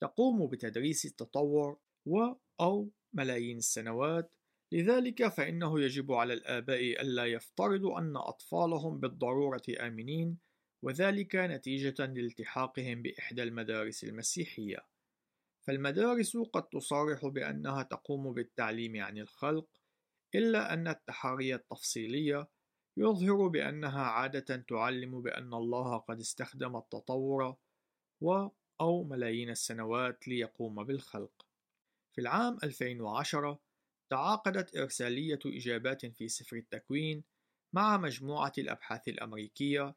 [0.00, 4.32] تقوم بتدريس التطور و أو ملايين السنوات.
[4.72, 10.38] لذلك فإنه يجب على الآباء ألا يفترضوا أن أطفالهم بالضرورة آمنين
[10.82, 14.86] وذلك نتيجة لالتحاقهم بإحدى المدارس المسيحية.
[15.66, 19.68] فالمدارس قد تصارح بأنها تقوم بالتعليم عن الخلق
[20.34, 22.48] إلا أن التحاري التفصيلية
[22.96, 27.56] يظهر بأنها عادة تعلم بأن الله قد استخدم التطور
[28.20, 28.48] و
[28.80, 31.46] أو ملايين السنوات ليقوم بالخلق.
[32.12, 33.60] في العام 2010
[34.10, 37.24] تعاقدت إرسالية إجابات في سفر التكوين
[37.72, 39.94] مع مجموعة الأبحاث الأمريكية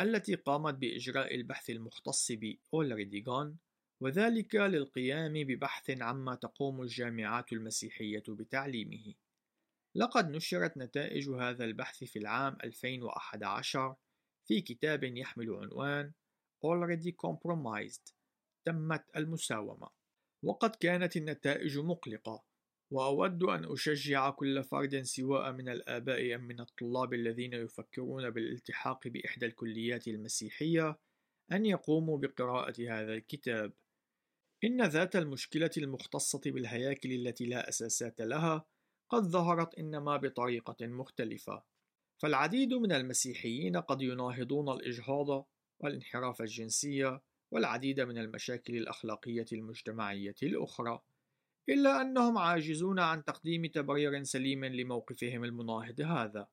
[0.00, 3.58] التي قامت بإجراء البحث المختص بأولريديغون
[4.00, 9.14] وذلك للقيام ببحث عما تقوم الجامعات المسيحية بتعليمه.
[9.94, 13.96] لقد نشرت نتائج هذا البحث في العام 2011
[14.46, 16.12] في كتاب يحمل عنوان
[16.66, 18.12] Already Compromised
[18.64, 19.88] تمت المساومة
[20.42, 22.44] وقد كانت النتائج مقلقة
[22.90, 29.46] وأود أن أشجع كل فرد سواء من الآباء أم من الطلاب الذين يفكرون بالالتحاق بإحدى
[29.46, 30.98] الكليات المسيحية
[31.52, 33.72] أن يقوموا بقراءة هذا الكتاب.
[34.64, 38.64] إن ذات المشكلة المختصة بالهياكل التي لا أساسات لها
[39.10, 41.62] قد ظهرت إنما بطريقة مختلفة.
[42.18, 45.46] فالعديد من المسيحيين قد يناهضون الإجهاض
[45.80, 47.18] والانحراف الجنسي
[47.50, 51.00] والعديد من المشاكل الأخلاقية المجتمعية الأخرى.
[51.68, 56.48] إلا أنهم عاجزون عن تقديم تبرير سليم لموقفهم المناهض هذا،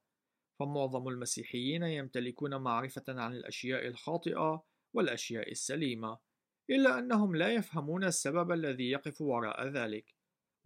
[0.59, 6.17] فمعظم المسيحيين يمتلكون معرفة عن الأشياء الخاطئة والأشياء السليمة،
[6.69, 10.16] إلا أنهم لا يفهمون السبب الذي يقف وراء ذلك،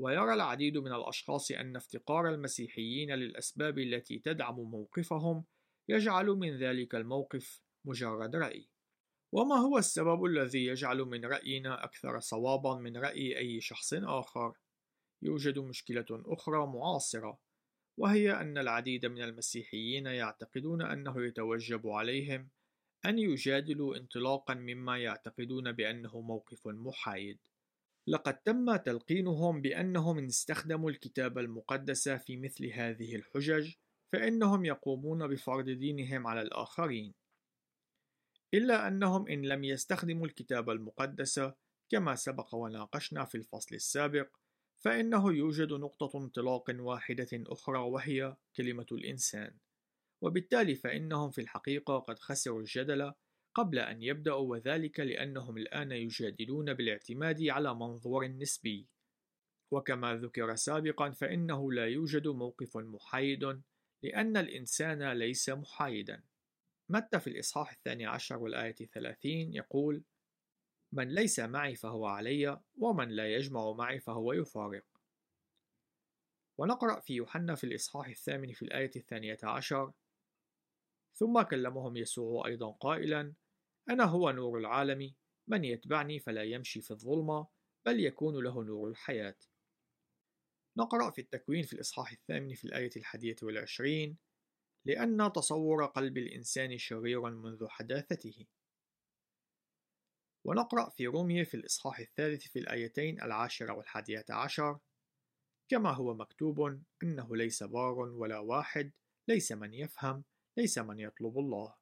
[0.01, 5.45] ويرى العديد من الأشخاص أن افتقار المسيحيين للأسباب التي تدعم موقفهم
[5.89, 8.69] يجعل من ذلك الموقف مجرد رأي.
[9.31, 14.53] وما هو السبب الذي يجعل من رأينا أكثر صوابا من رأي أي شخص آخر؟
[15.21, 17.39] يوجد مشكلة أخرى معاصرة،
[17.97, 22.49] وهي أن العديد من المسيحيين يعتقدون أنه يتوجب عليهم
[23.05, 27.39] أن يجادلوا انطلاقا مما يعتقدون بأنه موقف محايد.
[28.07, 33.73] لقد تم تلقينهم بأنهم إن استخدموا الكتاب المقدس في مثل هذه الحجج،
[34.13, 37.13] فإنهم يقومون بفرض دينهم على الآخرين.
[38.53, 41.41] إلا أنهم إن لم يستخدموا الكتاب المقدس
[41.89, 44.29] كما سبق وناقشنا في الفصل السابق
[44.83, 49.57] فإنه يوجد نقطة انطلاق واحدة أخرى وهي كلمة الإنسان
[50.21, 53.13] وبالتالي فإنهم في الحقيقة قد خسروا الجدل
[53.53, 58.87] قبل أن يبدأوا وذلك لأنهم الآن يجادلون بالاعتماد على منظور نسبي.
[59.71, 63.61] وكما ذكر سابقا فإنه لا يوجد موقف محايد
[64.03, 66.23] لأن الإنسان ليس محايدا.
[66.89, 70.03] متى في الإصحاح الثاني عشر والآية ثلاثين يقول
[70.91, 74.85] من ليس معي فهو علي ومن لا يجمع معي فهو يفارق.
[76.57, 79.91] ونقرأ في يوحنا في الإصحاح الثامن في الآية الثانية عشر
[81.13, 83.33] ثم كلمهم يسوع أيضا قائلا
[83.89, 85.13] أنا هو نور العالم
[85.47, 87.47] من يتبعني فلا يمشي في الظلمة
[87.85, 89.37] بل يكون له نور الحياة.
[90.77, 94.17] نقرأ في التكوين في الإصحاح الثامن في الآية الحادية والعشرين
[94.85, 98.45] لأن تصور قلب الإنسان شرير منذ حداثته.
[100.45, 104.79] ونقرأ في رومية في الإصحاح الثالث في الآيتين العاشرة والحادية عشر
[105.71, 108.91] كما هو مكتوب إنه ليس بار ولا واحد
[109.27, 110.23] ليس من يفهم
[110.57, 111.80] ليس من يطلب الله.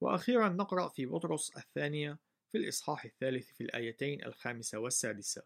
[0.00, 2.18] وأخيرا نقرأ في بطرس الثانية
[2.52, 5.42] في الإصحاح الثالث في الآيتين الخامسة والسادسة.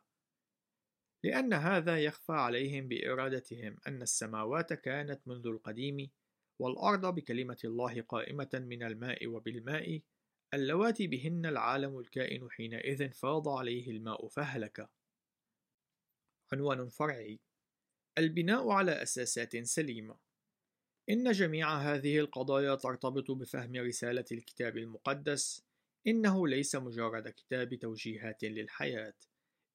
[1.25, 6.11] لأن هذا يخفى عليهم بإرادتهم أن السماوات كانت منذ القديم
[6.59, 10.01] والأرض بكلمة الله قائمة من الماء وبالماء
[10.55, 14.91] اللواتي بهن العالم الكائن حينئذ فاض عليه الماء فهلك.
[16.53, 17.41] عنوان فرعي
[18.19, 20.30] البناء على أساسات سليمة.
[21.11, 25.65] إن جميع هذه القضايا ترتبط بفهم رسالة الكتاب المقدس.
[26.07, 29.15] إنه ليس مجرد كتاب توجيهات للحياة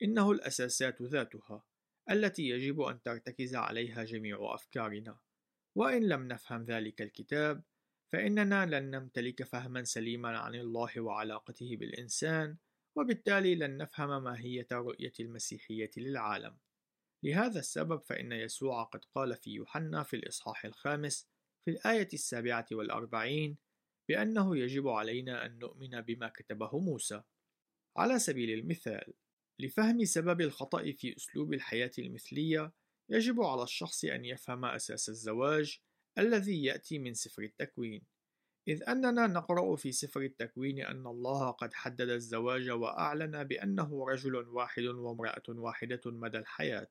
[0.03, 1.63] إنه الأساسات ذاتها
[2.11, 5.17] التي يجب أن ترتكز عليها جميع أفكارنا.
[5.75, 7.63] وإن لم نفهم ذلك الكتاب
[8.11, 12.57] فإننا لن نمتلك فهما سليما عن الله وعلاقته بالإنسان
[12.95, 16.57] وبالتالي لن نفهم ماهية رؤية المسيحية للعالم.
[17.25, 21.27] لهذا السبب فإن يسوع قد قال في يوحنا في الإصحاح الخامس
[21.65, 23.57] في الآية السابعة والأربعين
[24.09, 27.21] بأنه يجب علينا أن نؤمن بما كتبه موسى
[27.97, 29.13] على سبيل المثال
[29.59, 32.73] لفهم سبب الخطأ في أسلوب الحياة المثلية،
[33.09, 35.79] يجب على الشخص أن يفهم أساس الزواج
[36.17, 38.01] الذي يأتي من سفر التكوين.
[38.67, 44.83] إذ أننا نقرأ في سفر التكوين أن الله قد حدد الزواج وأعلن بأنه رجل واحد
[44.83, 46.87] وامرأة واحدة مدى الحياة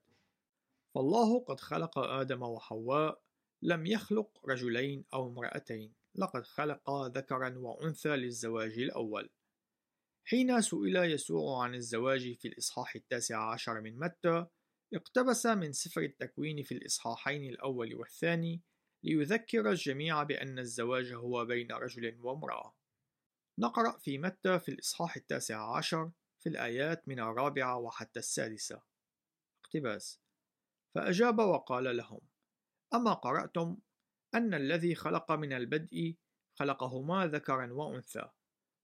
[0.95, 3.21] فالله قد خلق آدم وحواء
[3.61, 9.29] لم يخلق رجلين أو امرأتين لقد خلق ذكرا وأنثى للزواج الأول.
[10.25, 14.45] حين سئل يسوع عن الزواج في الإصحاح التاسع عشر من متى
[14.93, 18.61] اقتبس من سفر التكوين في الإصحاحين الأول والثاني
[19.03, 22.75] ليذكر الجميع بأن الزواج هو بين رجل وامرأة.
[23.59, 28.81] نقرأ في متى في الإصحاح التاسع عشر في الآيات من الرابعة وحتى السادسة.
[29.63, 30.24] اقتباس.
[30.95, 32.21] فأجاب وقال لهم
[32.93, 33.77] أما قرأتم
[34.35, 36.15] أن الذي خلق من البدء
[36.53, 38.29] خلقهما ذكرا وأنثى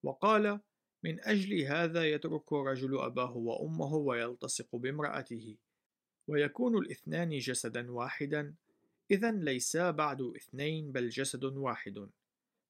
[0.03, 0.59] وقال
[1.03, 5.57] من أجل هذا يترك الرجل أباه وأمه ويلتصق بامرأته
[6.27, 8.55] ويكون الاثنان جسدا واحدا
[9.11, 12.09] إذا ليسا بعد اثنين بل جسد واحد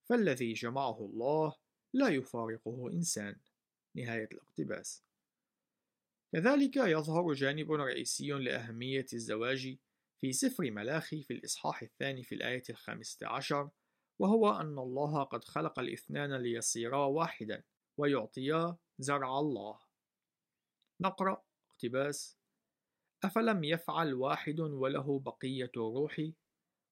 [0.04, 1.56] فالذي جمعه الله
[1.94, 3.36] لا يفارقه إنسان.
[3.96, 5.04] نهاية الاقتباس.
[6.34, 9.78] كذلك يظهر جانب رئيسي لأهمية الزواج
[10.22, 13.70] في سفر ملاخي في الإصحاح الثاني في الآية الخامسة عشر
[14.20, 17.64] وهو أن الله قد خلق الاثنان ليصيرا واحدا
[17.98, 19.80] ويعطيا زرع الله.
[21.02, 22.38] نقرأ اقتباس
[23.24, 26.22] أفلم يفعل واحد وله بقية الروح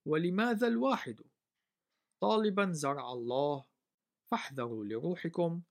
[0.06, 1.22] ولماذا الواحد؟
[2.22, 3.66] طالبا زرع الله
[4.32, 5.62] فاحذروا لروحكم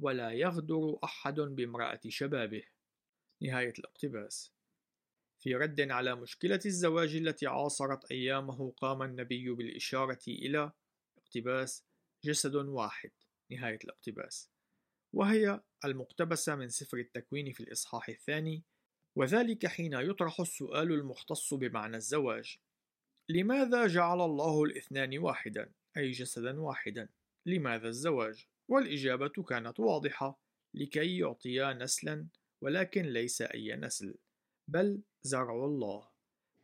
[0.00, 2.77] ولا يغدر أحد بامرأة شبابه.
[3.42, 4.52] نهاية الاقتباس.
[5.40, 10.72] في رد على مشكلة الزواج التي عاصرت أيامه قام النبي بالإشارة إلى
[11.18, 11.84] اقتباس
[12.24, 13.10] جسد واحد
[13.50, 14.50] نهاية الاقتباس.
[15.12, 18.62] وهي المقتبسة من سفر التكوين في الإصحاح الثاني
[19.16, 22.58] وذلك حين يطرح السؤال المختص بمعنى الزواج.
[23.28, 27.08] لماذا جعل الله الاثنان واحدا أي جسدا واحدا؟
[27.46, 30.40] لماذا الزواج؟ والإجابة كانت واضحة
[30.74, 32.28] لكي يعطيا نسلا
[32.60, 34.14] ولكن ليس أي نسل
[34.68, 36.08] بل زرع الله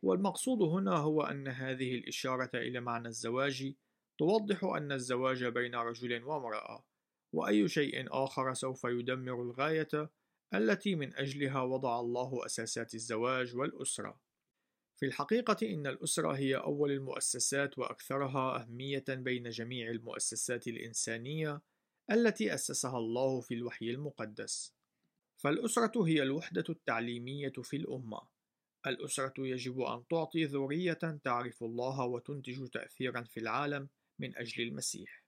[0.01, 3.73] والمقصود هنا هو أن هذه الإشارة إلى معنى الزواج
[4.17, 6.85] توضح أن الزواج بين رجل وامرأة
[7.33, 10.09] وأي شيء آخر سوف يدمر الغاية
[10.53, 14.19] التي من أجلها وضع الله أساسات الزواج والأسرة.
[14.99, 21.61] في الحقيقة إن الأسرة هي أول المؤسسات وأكثرها أهمية بين جميع المؤسسات الإنسانية
[22.11, 24.74] التي أسسها الله في الوحي المقدس.
[25.45, 28.21] فالأسرة هي الوحدة التعليمية في الأمة.
[28.87, 33.89] الأسرة يجب أن تعطي ذرية تعرف الله وتنتج تأثيرا في العالم
[34.19, 35.23] من أجل المسيح.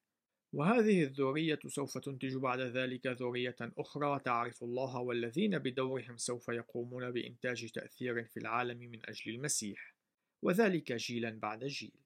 [0.52, 7.70] وهذه الذرية سوف تنتج بعد ذلك ذرية أخرى تعرف الله والذين بدورهم سوف يقومون بإنتاج
[7.70, 9.94] تأثير في العالم من أجل المسيح،
[10.42, 12.00] وذلك جيلا بعد جيل.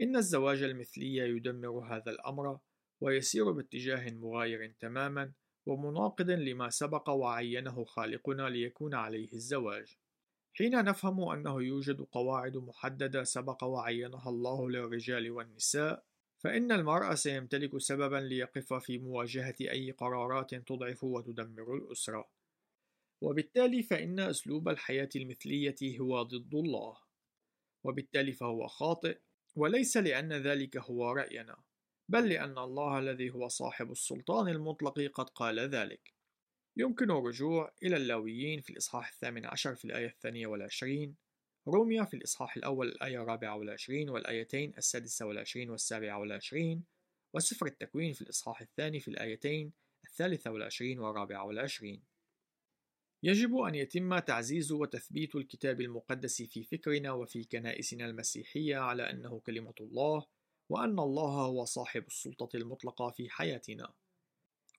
[0.00, 2.58] إن الزواج المثلي يدمر هذا الأمر
[3.00, 5.32] ويسير باتجاه مغاير تماما
[5.66, 9.96] ومناقض لما سبق وعينه خالقنا ليكون عليه الزواج.
[10.54, 16.04] حين نفهم أنه يوجد قواعد محددة سبق وعينها الله للرجال والنساء
[16.38, 22.28] فإن المرء سيمتلك سببا ليقف في مواجهة أي قرارات تضعف وتدمر الأسرة.
[23.20, 26.96] وبالتالي فإن أسلوب الحياة المثلية هو ضد الله.
[27.84, 29.18] وبالتالي فهو خاطئ
[29.56, 31.56] وليس لأن ذلك هو رأينا.
[32.10, 36.14] بل لأن الله الذي هو صاحب السلطان المطلق قد قال ذلك.
[36.76, 41.16] يمكن الرجوع إلى اللاويين في الإصحاح الثامن عشر في الآية الثانية والعشرين
[41.68, 46.84] روميا في الإصحاح الأول الآية الرابعة والعشرين والآيتين السادسة والعشرين والسابعة والعشرين
[47.34, 49.72] وسفر التكوين في الإصحاح الثاني في الآيتين
[50.04, 52.02] الثالثة والعشرين والرابعة والعشرين.
[53.22, 59.74] يجب أن يتم تعزيز وتثبيت الكتاب المقدس في فكرنا وفي كنائسنا المسيحية على أنه كلمة
[59.80, 60.39] الله
[60.70, 63.92] وأن الله هو صاحب السلطة المطلقة في حياتنا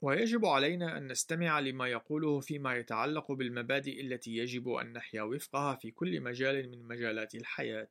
[0.01, 5.91] ويجب علينا أن نستمع لما يقوله فيما يتعلق بالمبادئ التي يجب أن نحيا وفقها في
[5.91, 7.87] كل مجال من مجالات الحياة،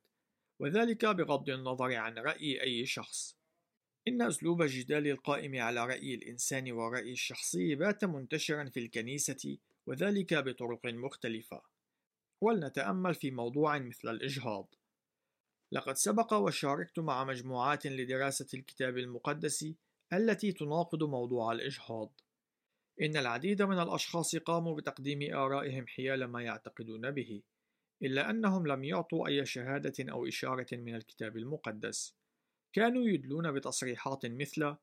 [0.59, 3.37] وذلك بغض النظر عن رأي أي شخص.
[4.09, 10.87] إن أسلوب الجدال القائم على رأي الإنسان والرأي الشخصي بات منتشرا في الكنيسة وذلك بطرق
[10.87, 11.63] مختلفة.
[12.41, 14.75] ولنتأمل في موضوع مثل الإجهاض.
[15.73, 19.75] لقد سبق وشاركت مع مجموعات لدراسة الكتاب المقدس
[20.13, 22.21] التي تناقض موضوع الإجهاض.
[23.01, 27.43] إن العديد من الأشخاص قاموا بتقديم آرائهم حيال ما يعتقدون به،
[28.03, 32.15] إلا أنهم لم يعطوا أي شهادة أو إشارة من الكتاب المقدس.
[32.73, 34.77] كانوا يدلون بتصريحات مثل: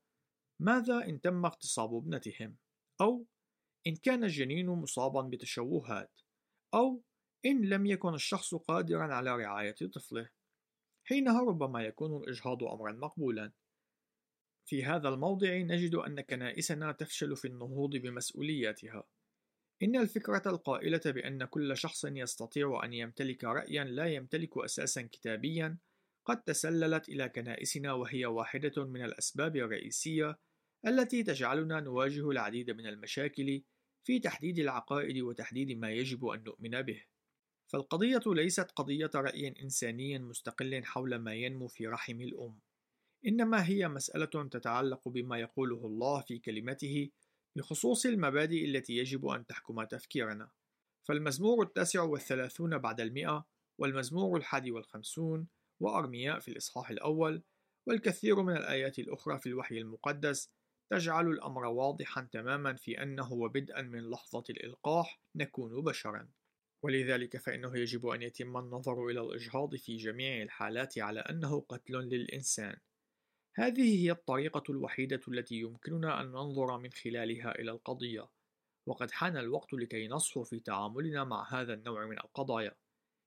[0.60, 2.56] ماذا إن تم اغتصاب ابنتهم؟
[3.00, 3.26] أو
[3.86, 6.20] إن كان الجنين مصابا بتشوهات؟
[6.74, 7.02] أو
[7.46, 10.37] إن لم يكن الشخص قادرا على رعاية طفله.
[11.08, 13.52] حينها ربما يكون الإجهاض أمرا مقبولا
[14.68, 19.04] في هذا الموضع نجد أن كنائسنا تفشل في النهوض بمسؤولياتها
[19.82, 25.78] إن الفكرة القائلة بأن كل شخص يستطيع أن يمتلك رأيًا لا يمتلك أساسًا كتابيًا
[26.24, 30.38] قد تسللت إلى كنائسنا وهي واحدة من الأسباب الرئيسية
[30.86, 33.62] التي تجعلنا نواجه العديد من المشاكل
[34.04, 37.04] في تحديد العقائد وتحديد ما يجب أن نؤمن به.
[37.68, 42.58] فالقضية ليست قضية رأي إنساني مستقل حول ما ينمو في رحم الأم،
[43.26, 47.10] إنما هي مسألة تتعلق بما يقوله الله في كلمته
[47.56, 50.50] بخصوص المبادئ التي يجب أن تحكم تفكيرنا.
[51.08, 53.46] فالمزمور التاسع والثلاثون بعد المئة
[53.78, 55.48] والمزمور الحادي والخمسون
[55.80, 57.42] وأرمياء في الإصحاح الأول
[57.86, 60.50] والكثير من الآيات الأخرى في الوحي المقدس
[60.90, 66.28] تجعل الأمر واضحا تماما في أنه وبدءا من لحظة الإلقاح نكون بشرا
[66.82, 72.76] ولذلك فإنه يجب أن يتم النظر إلى الإجهاض في جميع الحالات على أنه قتل للإنسان.
[73.54, 78.28] هذه هي الطريقة الوحيدة التي يمكننا أن ننظر من خلالها إلى القضية.
[78.86, 82.74] وقد حان الوقت لكي نصحو في تعاملنا مع هذا النوع من القضايا.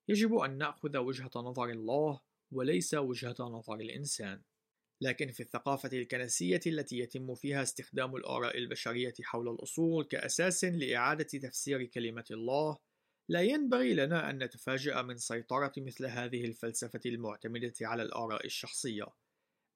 [0.08, 2.22] يجب أن نأخذ وجهة نظر الله
[2.52, 4.42] وليس وجهة نظر الإنسان.
[5.02, 11.86] لكن في الثقافة الكنسية التي يتم فيها استخدام الآراء البشرية حول الأصول كأساس لإعادة تفسير
[11.86, 12.78] كلمة الله،
[13.30, 19.06] لا ينبغي لنا أن نتفاجأ من سيطرة مثل هذه الفلسفة المعتمدة على الآراء الشخصية،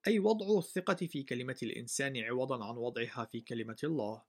[0.07, 4.21] أي وضع الثقة في كلمة الإنسان عوضًا عن وضعها في كلمة الله.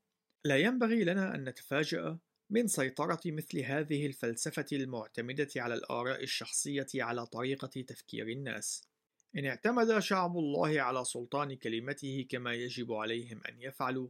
[0.44, 2.18] لا ينبغي لنا أن نتفاجأ
[2.50, 8.88] من سيطرة مثل هذه الفلسفة المعتمدة على الآراء الشخصية على طريقة تفكير الناس.
[9.36, 14.08] إن اعتمد شعب الله على سلطان كلمته كما يجب عليهم أن يفعلوا،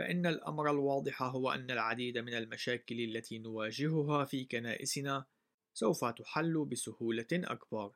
[0.00, 5.24] فإن الأمر الواضح هو أن العديد من المشاكل التي نواجهها في كنائسنا
[5.74, 7.92] سوف تحل بسهولة أكبر.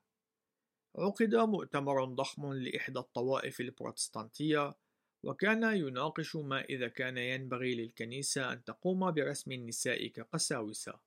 [0.96, 4.74] عقد مؤتمر ضخم لإحدى الطوائف البروتستانتية،
[5.22, 11.00] وكان يناقش ما إذا كان ينبغي للكنيسة أن تقوم برسم النساء كقساوسة.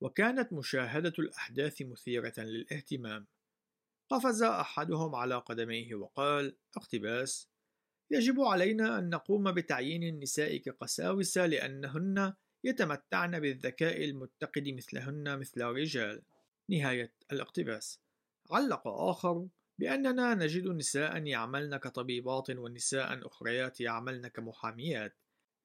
[0.00, 3.26] وكانت مشاهدة الأحداث مثيرة للاهتمام.
[4.10, 7.51] قفز أحدهم على قدميه وقال: اقتباس:
[8.12, 12.32] يجب علينا أن نقوم بتعيين النساء كقساوسة لأنهن
[12.64, 16.22] يتمتعن بالذكاء المتقد مثلهن مثل الرجال.
[16.68, 18.00] نهاية الاقتباس.
[18.50, 19.46] علق آخر
[19.78, 25.16] بأننا نجد نساء يعملن كطبيبات ونساء أخريات يعملن كمحاميات.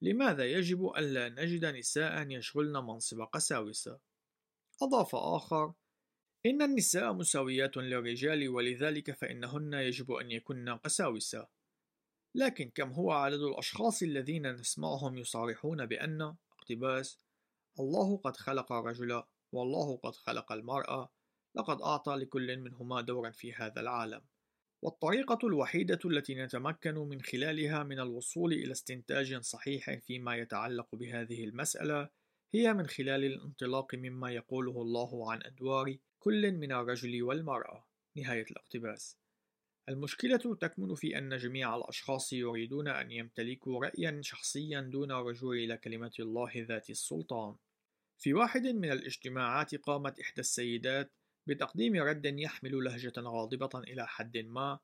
[0.02, 3.98] لماذا يجب ألا نجد نساء يشغلن منصب قساوسة؟
[4.82, 5.72] أضاف آخر:
[6.46, 11.57] إن النساء مساويات للرجال ولذلك فإنهن يجب أن يكن قساوسة.
[12.34, 17.18] لكن كم هو عدد الأشخاص الذين نسمعهم يصارحون بأن اقتباس
[17.80, 19.22] الله قد خلق الرجل
[19.52, 21.08] والله قد خلق المرأة
[21.54, 24.20] لقد أعطى لكل منهما دورا في هذا العالم
[24.82, 32.08] والطريقة الوحيدة التي نتمكن من خلالها من الوصول إلى استنتاج صحيح فيما يتعلق بهذه المسألة
[32.54, 39.18] هي من خلال الانطلاق مما يقوله الله عن أدوار كل من الرجل والمرأة نهاية الاقتباس.
[39.88, 46.12] المشكلة تكمن في أن جميع الأشخاص يريدون أن يمتلكوا رأيا شخصيا دون الرجوع إلى كلمة
[46.20, 47.54] الله ذات السلطان.
[48.18, 51.12] في واحد من الاجتماعات قامت إحدى السيدات
[51.46, 54.78] بتقديم رد يحمل لهجة غاضبة إلى حد ما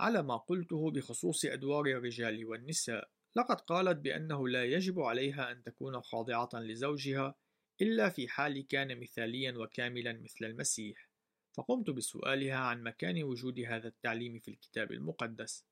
[0.00, 3.10] على ما قلته بخصوص أدوار الرجال والنساء.
[3.36, 7.34] لقد قالت بأنه لا يجب عليها أن تكون خاضعة لزوجها
[7.82, 11.13] إلا في حال كان مثاليا وكاملا مثل المسيح.
[11.54, 15.64] فقمت بسؤالها عن مكان وجود هذا التعليم في الكتاب المقدس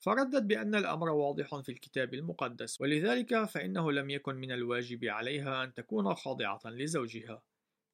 [0.00, 5.74] فردت بأن الأمر واضح في الكتاب المقدس ولذلك فإنه لم يكن من الواجب عليها أن
[5.74, 7.42] تكون خاضعة لزوجها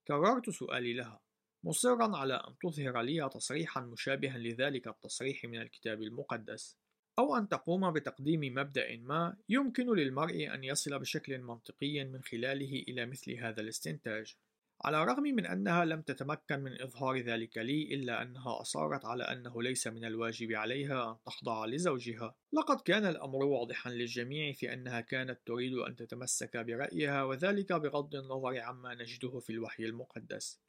[0.07, 1.20] كررت سؤالي لها
[1.64, 6.76] مصرا على أن تظهر لي تصريحا مشابها لذلك التصريح من الكتاب المقدس
[7.18, 13.07] أو أن تقوم بتقديم مبدأ ما يمكن للمرء أن يصل بشكل منطقي من خلاله إلى
[13.07, 14.37] مثل هذا الاستنتاج.
[14.85, 19.62] على الرغم من أنها لم تتمكن من إظهار ذلك لي إلا أنها أصرت على أنه
[19.62, 22.35] ليس من الواجب عليها أن تخضع لزوجها.
[22.53, 28.61] لقد كان الأمر واضحا للجميع في أنها كانت تريد أن تتمسك برأيها وذلك بغض النظر
[28.61, 30.61] عما نجده في الوحي المقدس.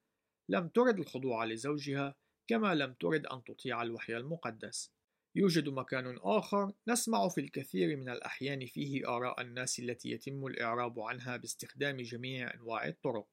[0.50, 2.16] لم ترد الخضوع لزوجها
[2.48, 4.92] كما لم ترد أن تطيع الوحي المقدس.
[5.36, 11.38] يوجد مكان آخر نسمع في الكثير من الأحيان فيه آراء الناس التي يتم الإعراب عنها
[11.38, 13.28] باستخدام جميع أنواع الطرق،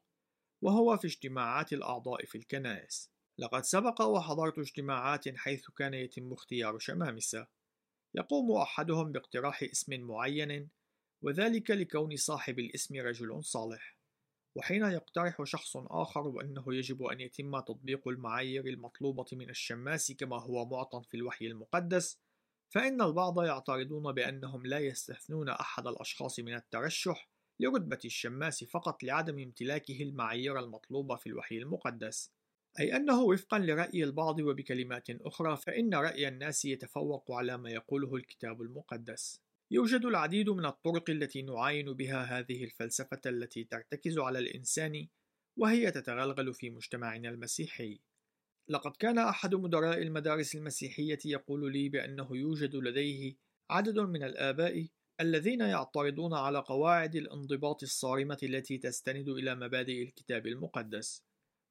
[0.64, 3.10] وهو في اجتماعات الأعضاء في الكنائس.
[3.38, 7.46] لقد سبق وحضرت اجتماعات حيث كان يتم اختيار شمامسة.
[8.14, 10.68] يقوم أحدهم باقتراح اسم معين،
[11.22, 13.98] وذلك لكون صاحب الاسم رجل صالح.
[14.56, 20.66] وحين يقترح شخص آخر بأنه يجب أن يتم تطبيق المعايير المطلوبة من الشماس كما هو
[20.66, 22.20] معطى في الوحي المقدس،
[22.70, 30.02] فإن البعض يعترضون بأنهم لا يستثنون أحد الأشخاص من الترشح لرتبة الشماس فقط لعدم امتلاكه
[30.02, 32.30] المعايير المطلوبة في الوحي المقدس،
[32.80, 38.62] أي أنه وفقا لرأي البعض وبكلمات أخرى فإن رأي الناس يتفوق على ما يقوله الكتاب
[38.62, 39.40] المقدس.
[39.70, 45.06] يوجد العديد من الطرق التي نعاين بها هذه الفلسفة التي ترتكز على الإنسان
[45.56, 48.00] وهي تتغلغل في مجتمعنا المسيحي.
[48.68, 53.36] لقد كان أحد مدراء المدارس المسيحية يقول لي بأنه يوجد لديه
[53.70, 54.86] عدد من الآباء
[55.20, 61.22] الذين يعترضون على قواعد الانضباط الصارمة التي تستند إلى مبادئ الكتاب المقدس،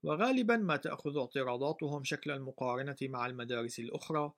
[0.03, 4.31] وغالبا ما تأخذ اعتراضاتهم شكل المقارنة مع المدارس الأخرى،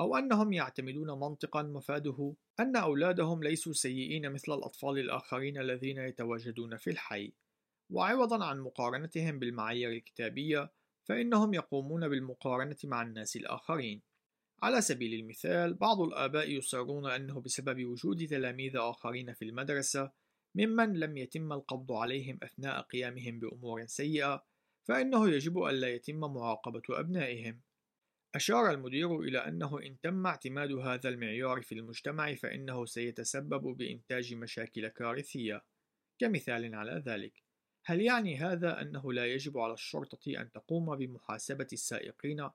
[0.00, 6.90] أو أنهم يعتمدون منطقا مفاده أن أولادهم ليسوا سيئين مثل الأطفال الآخرين الذين يتواجدون في
[6.90, 7.32] الحي،
[7.92, 10.72] وعوضا عن مقارنتهم بالمعايير الكتابية،
[11.08, 14.09] فإنهم يقومون بالمقارنة مع الناس الآخرين.
[14.62, 20.10] على سبيل المثال، بعض الآباء يصرون أنه بسبب وجود تلاميذ آخرين في المدرسة
[20.54, 24.44] ممن لم يتم القبض عليهم أثناء قيامهم بأمور سيئة،
[24.88, 27.60] فإنه يجب ألا يتم معاقبة أبنائهم.
[28.34, 34.88] أشار المدير إلى أنه إن تم اعتماد هذا المعيار في المجتمع فإنه سيتسبب بإنتاج مشاكل
[34.88, 35.64] كارثية.
[36.18, 37.42] كمثال على ذلك،
[37.86, 42.50] هل يعني هذا أنه لا يجب على الشرطة أن تقوم بمحاسبة السائقين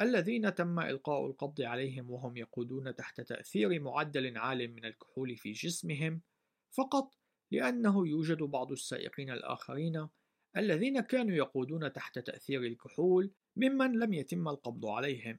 [0.00, 6.20] الذين تم إلقاء القبض عليهم وهم يقودون تحت تأثير معدل عال من الكحول في جسمهم
[6.70, 7.14] فقط
[7.50, 10.08] لأنه يوجد بعض السائقين الآخرين
[10.56, 15.38] الذين كانوا يقودون تحت تأثير الكحول ممن لم يتم القبض عليهم.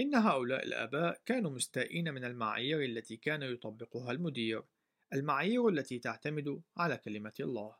[0.00, 4.62] إن هؤلاء الآباء كانوا مستائين من المعايير التي كان يطبقها المدير،
[5.12, 7.79] المعايير التي تعتمد على كلمة الله.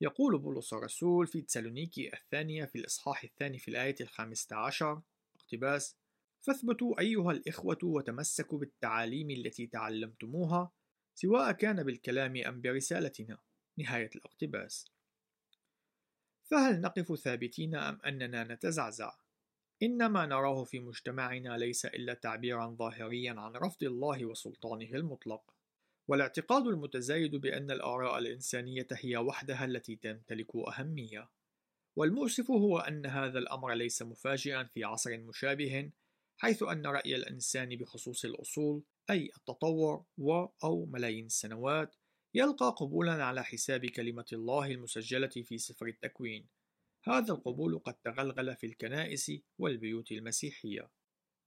[0.00, 5.00] يقول بولس الرسول في تسالونيكي الثانية في الإصحاح الثاني في الآية الخامسة عشر
[5.36, 5.96] اقتباس
[6.40, 10.70] فاثبتوا أيها الإخوة وتمسكوا بالتعاليم التي تعلمتموها
[11.14, 13.38] سواء كان بالكلام أم برسالتنا.
[13.78, 14.90] نهاية الاقتباس.
[16.44, 19.14] فهل نقف ثابتين أم أننا نتزعزع؟
[19.82, 25.54] إن ما نراه في مجتمعنا ليس إلا تعبيرا ظاهريا عن رفض الله وسلطانه المطلق.
[26.08, 31.30] والاعتقاد المتزايد بأن الآراء الإنسانية هي وحدها التي تمتلك أهمية.
[31.96, 35.90] والمؤسف هو أن هذا الأمر ليس مفاجئا في عصر مشابه
[36.40, 41.96] حيث أن رأي الإنسان بخصوص الأصول أي التطور و أو ملايين السنوات
[42.34, 46.48] يلقى قبولا على حساب كلمة الله المسجلة في سفر التكوين.
[47.04, 50.90] هذا القبول قد تغلغل في الكنائس والبيوت المسيحية.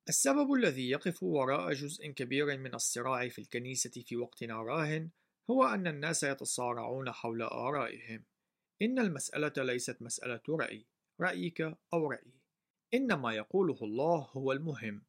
[0.09, 5.09] السبب الذي يقف وراء جزء كبير من الصراع في الكنيسة في وقتنا راهن
[5.49, 8.23] هو أن الناس يتصارعون حول آرائهم.
[8.81, 10.85] إن المسألة ليست مسألة رأي،
[11.19, 11.61] رأيك
[11.93, 12.41] أو رأيي.
[12.93, 15.03] إن ما يقوله الله هو المهم.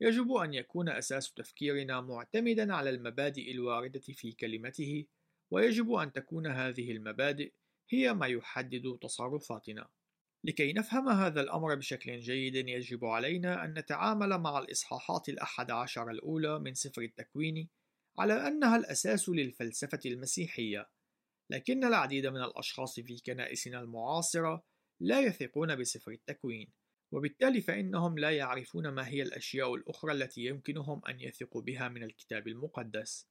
[0.00, 5.06] يجب أن يكون أساس تفكيرنا معتمدا على المبادئ الواردة في كلمته،
[5.50, 7.52] ويجب أن تكون هذه المبادئ
[7.88, 9.88] هي ما يحدد تصرفاتنا.
[10.44, 16.58] لكي نفهم هذا الأمر بشكل جيد يجب علينا أن نتعامل مع الإصحاحات الأحد عشر الأولى
[16.58, 17.68] من سفر التكوين
[18.18, 20.90] على أنها الأساس للفلسفة المسيحية.
[21.50, 24.64] لكن العديد من الأشخاص في كنائسنا المعاصرة
[25.00, 26.72] لا يثقون بسفر التكوين
[27.12, 32.48] وبالتالي فإنهم لا يعرفون ما هي الأشياء الأخرى التي يمكنهم أن يثقوا بها من الكتاب
[32.48, 33.28] المقدس.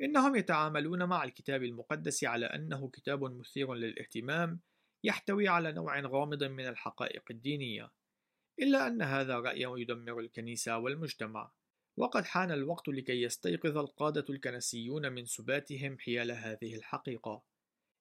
[0.00, 4.60] إنهم يتعاملون مع الكتاب المقدس على أنه كتاب مثير للاهتمام
[5.04, 7.92] يحتوي على نوع غامض من الحقائق الدينية
[8.60, 11.52] إلا أن هذا رأي يدمر الكنيسة والمجتمع
[11.96, 17.42] وقد حان الوقت لكي يستيقظ القادة الكنسيون من سباتهم حيال هذه الحقيقة.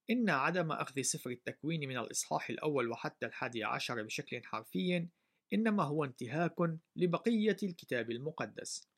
[0.09, 5.07] إن عدم أخذ سفر التكوين من الإصحاح الأول وحتى الحادي عشر بشكل حرفي
[5.53, 6.55] إنما هو انتهاك
[6.95, 8.89] لبقية الكتاب المقدس.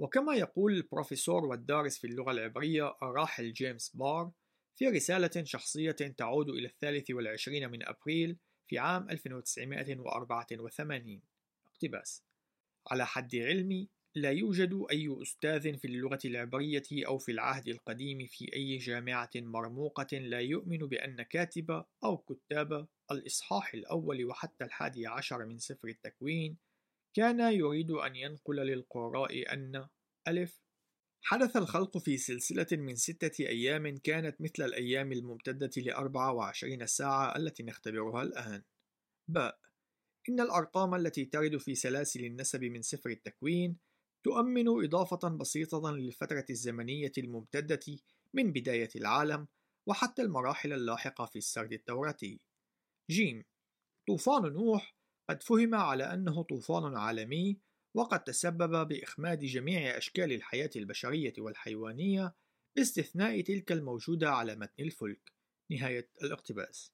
[0.00, 4.32] وكما يقول البروفيسور والدارس في اللغة العبرية الراحل جيمس بار
[4.78, 11.22] في رسالة شخصية تعود إلى الثالث والعشرين من أبريل في عام 1984
[11.66, 12.24] اقتباس.
[12.90, 18.54] على حد علمي لا يوجد أي أستاذ في اللغة العبرية أو في العهد القديم في
[18.54, 25.58] أي جامعة مرموقة لا يؤمن بأن كاتب أو كتاب الإصحاح الأول وحتى الحادي عشر من
[25.58, 26.56] سفر التكوين
[27.14, 29.88] كان يريد أن ينقل للقراء أن
[30.28, 30.67] ألف
[31.22, 37.62] حدث الخلق في سلسلة من ستة أيام كانت مثل الأيام الممتدة لأربع وعشرين ساعة التي
[37.62, 38.62] نختبرها الآن.
[39.28, 39.58] باء
[40.28, 43.76] إن الأرقام التي ترد في سلاسل النسب من سفر التكوين
[44.24, 47.80] تؤمن إضافة بسيطة للفترة الزمنية الممتدة
[48.34, 49.48] من بداية العالم
[49.86, 52.40] وحتى المراحل اللاحقة في السرد التوراتي.
[53.10, 53.44] جيم
[54.06, 54.94] طوفان نوح
[55.30, 57.58] قد فهم على أنه طوفان عالمي
[57.96, 62.34] وقد تسبب بإخماد جميع أشكال الحياة البشرية والحيوانية
[62.76, 65.32] باستثناء تلك الموجودة على متن الفلك.
[65.70, 66.92] نهاية الاقتباس.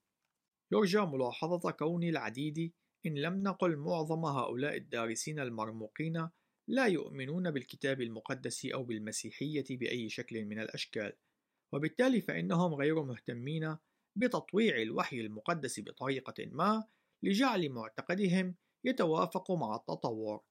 [0.71, 2.73] يرجى ملاحظة كون العديد
[3.05, 6.29] إن لم نقل معظم هؤلاء الدارسين المرموقين
[6.69, 11.13] لا يؤمنون بالكتاب المقدس أو بالمسيحية بأي شكل من الأشكال
[11.73, 13.77] وبالتالي فإنهم غير مهتمين
[14.17, 16.87] بتطويع الوحي المقدس بطريقة ما
[17.23, 20.43] لجعل معتقدهم يتوافق مع التطور.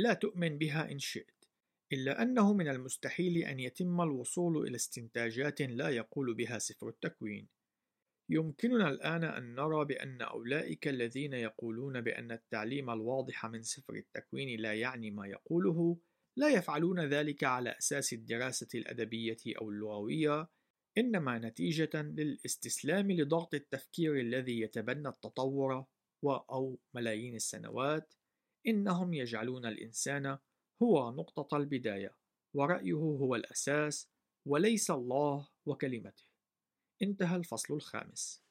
[0.00, 1.44] لا تؤمن بها إن شئت
[1.92, 7.48] إلا أنه من المستحيل أن يتم الوصول إلى استنتاجات لا يقول بها سفر التكوين.
[8.30, 14.74] يمكننا الآن أن نرى بأن أولئك الذين يقولون بأن التعليم الواضح من سفر التكوين لا
[14.74, 15.98] يعني ما يقوله
[16.36, 20.48] لا يفعلون ذلك على أساس الدراسة الأدبية أو اللغوية
[20.98, 25.84] إنما نتيجة للاستسلام لضغط التفكير الذي يتبنى التطور
[26.22, 28.14] و أو ملايين السنوات
[28.66, 30.38] إنهم يجعلون الإنسان
[30.82, 32.16] هو نقطة البداية
[32.54, 34.08] ورأيه هو الأساس
[34.46, 36.24] وليس الله وكلمته.
[37.02, 38.42] انتهى الفصل الخامس.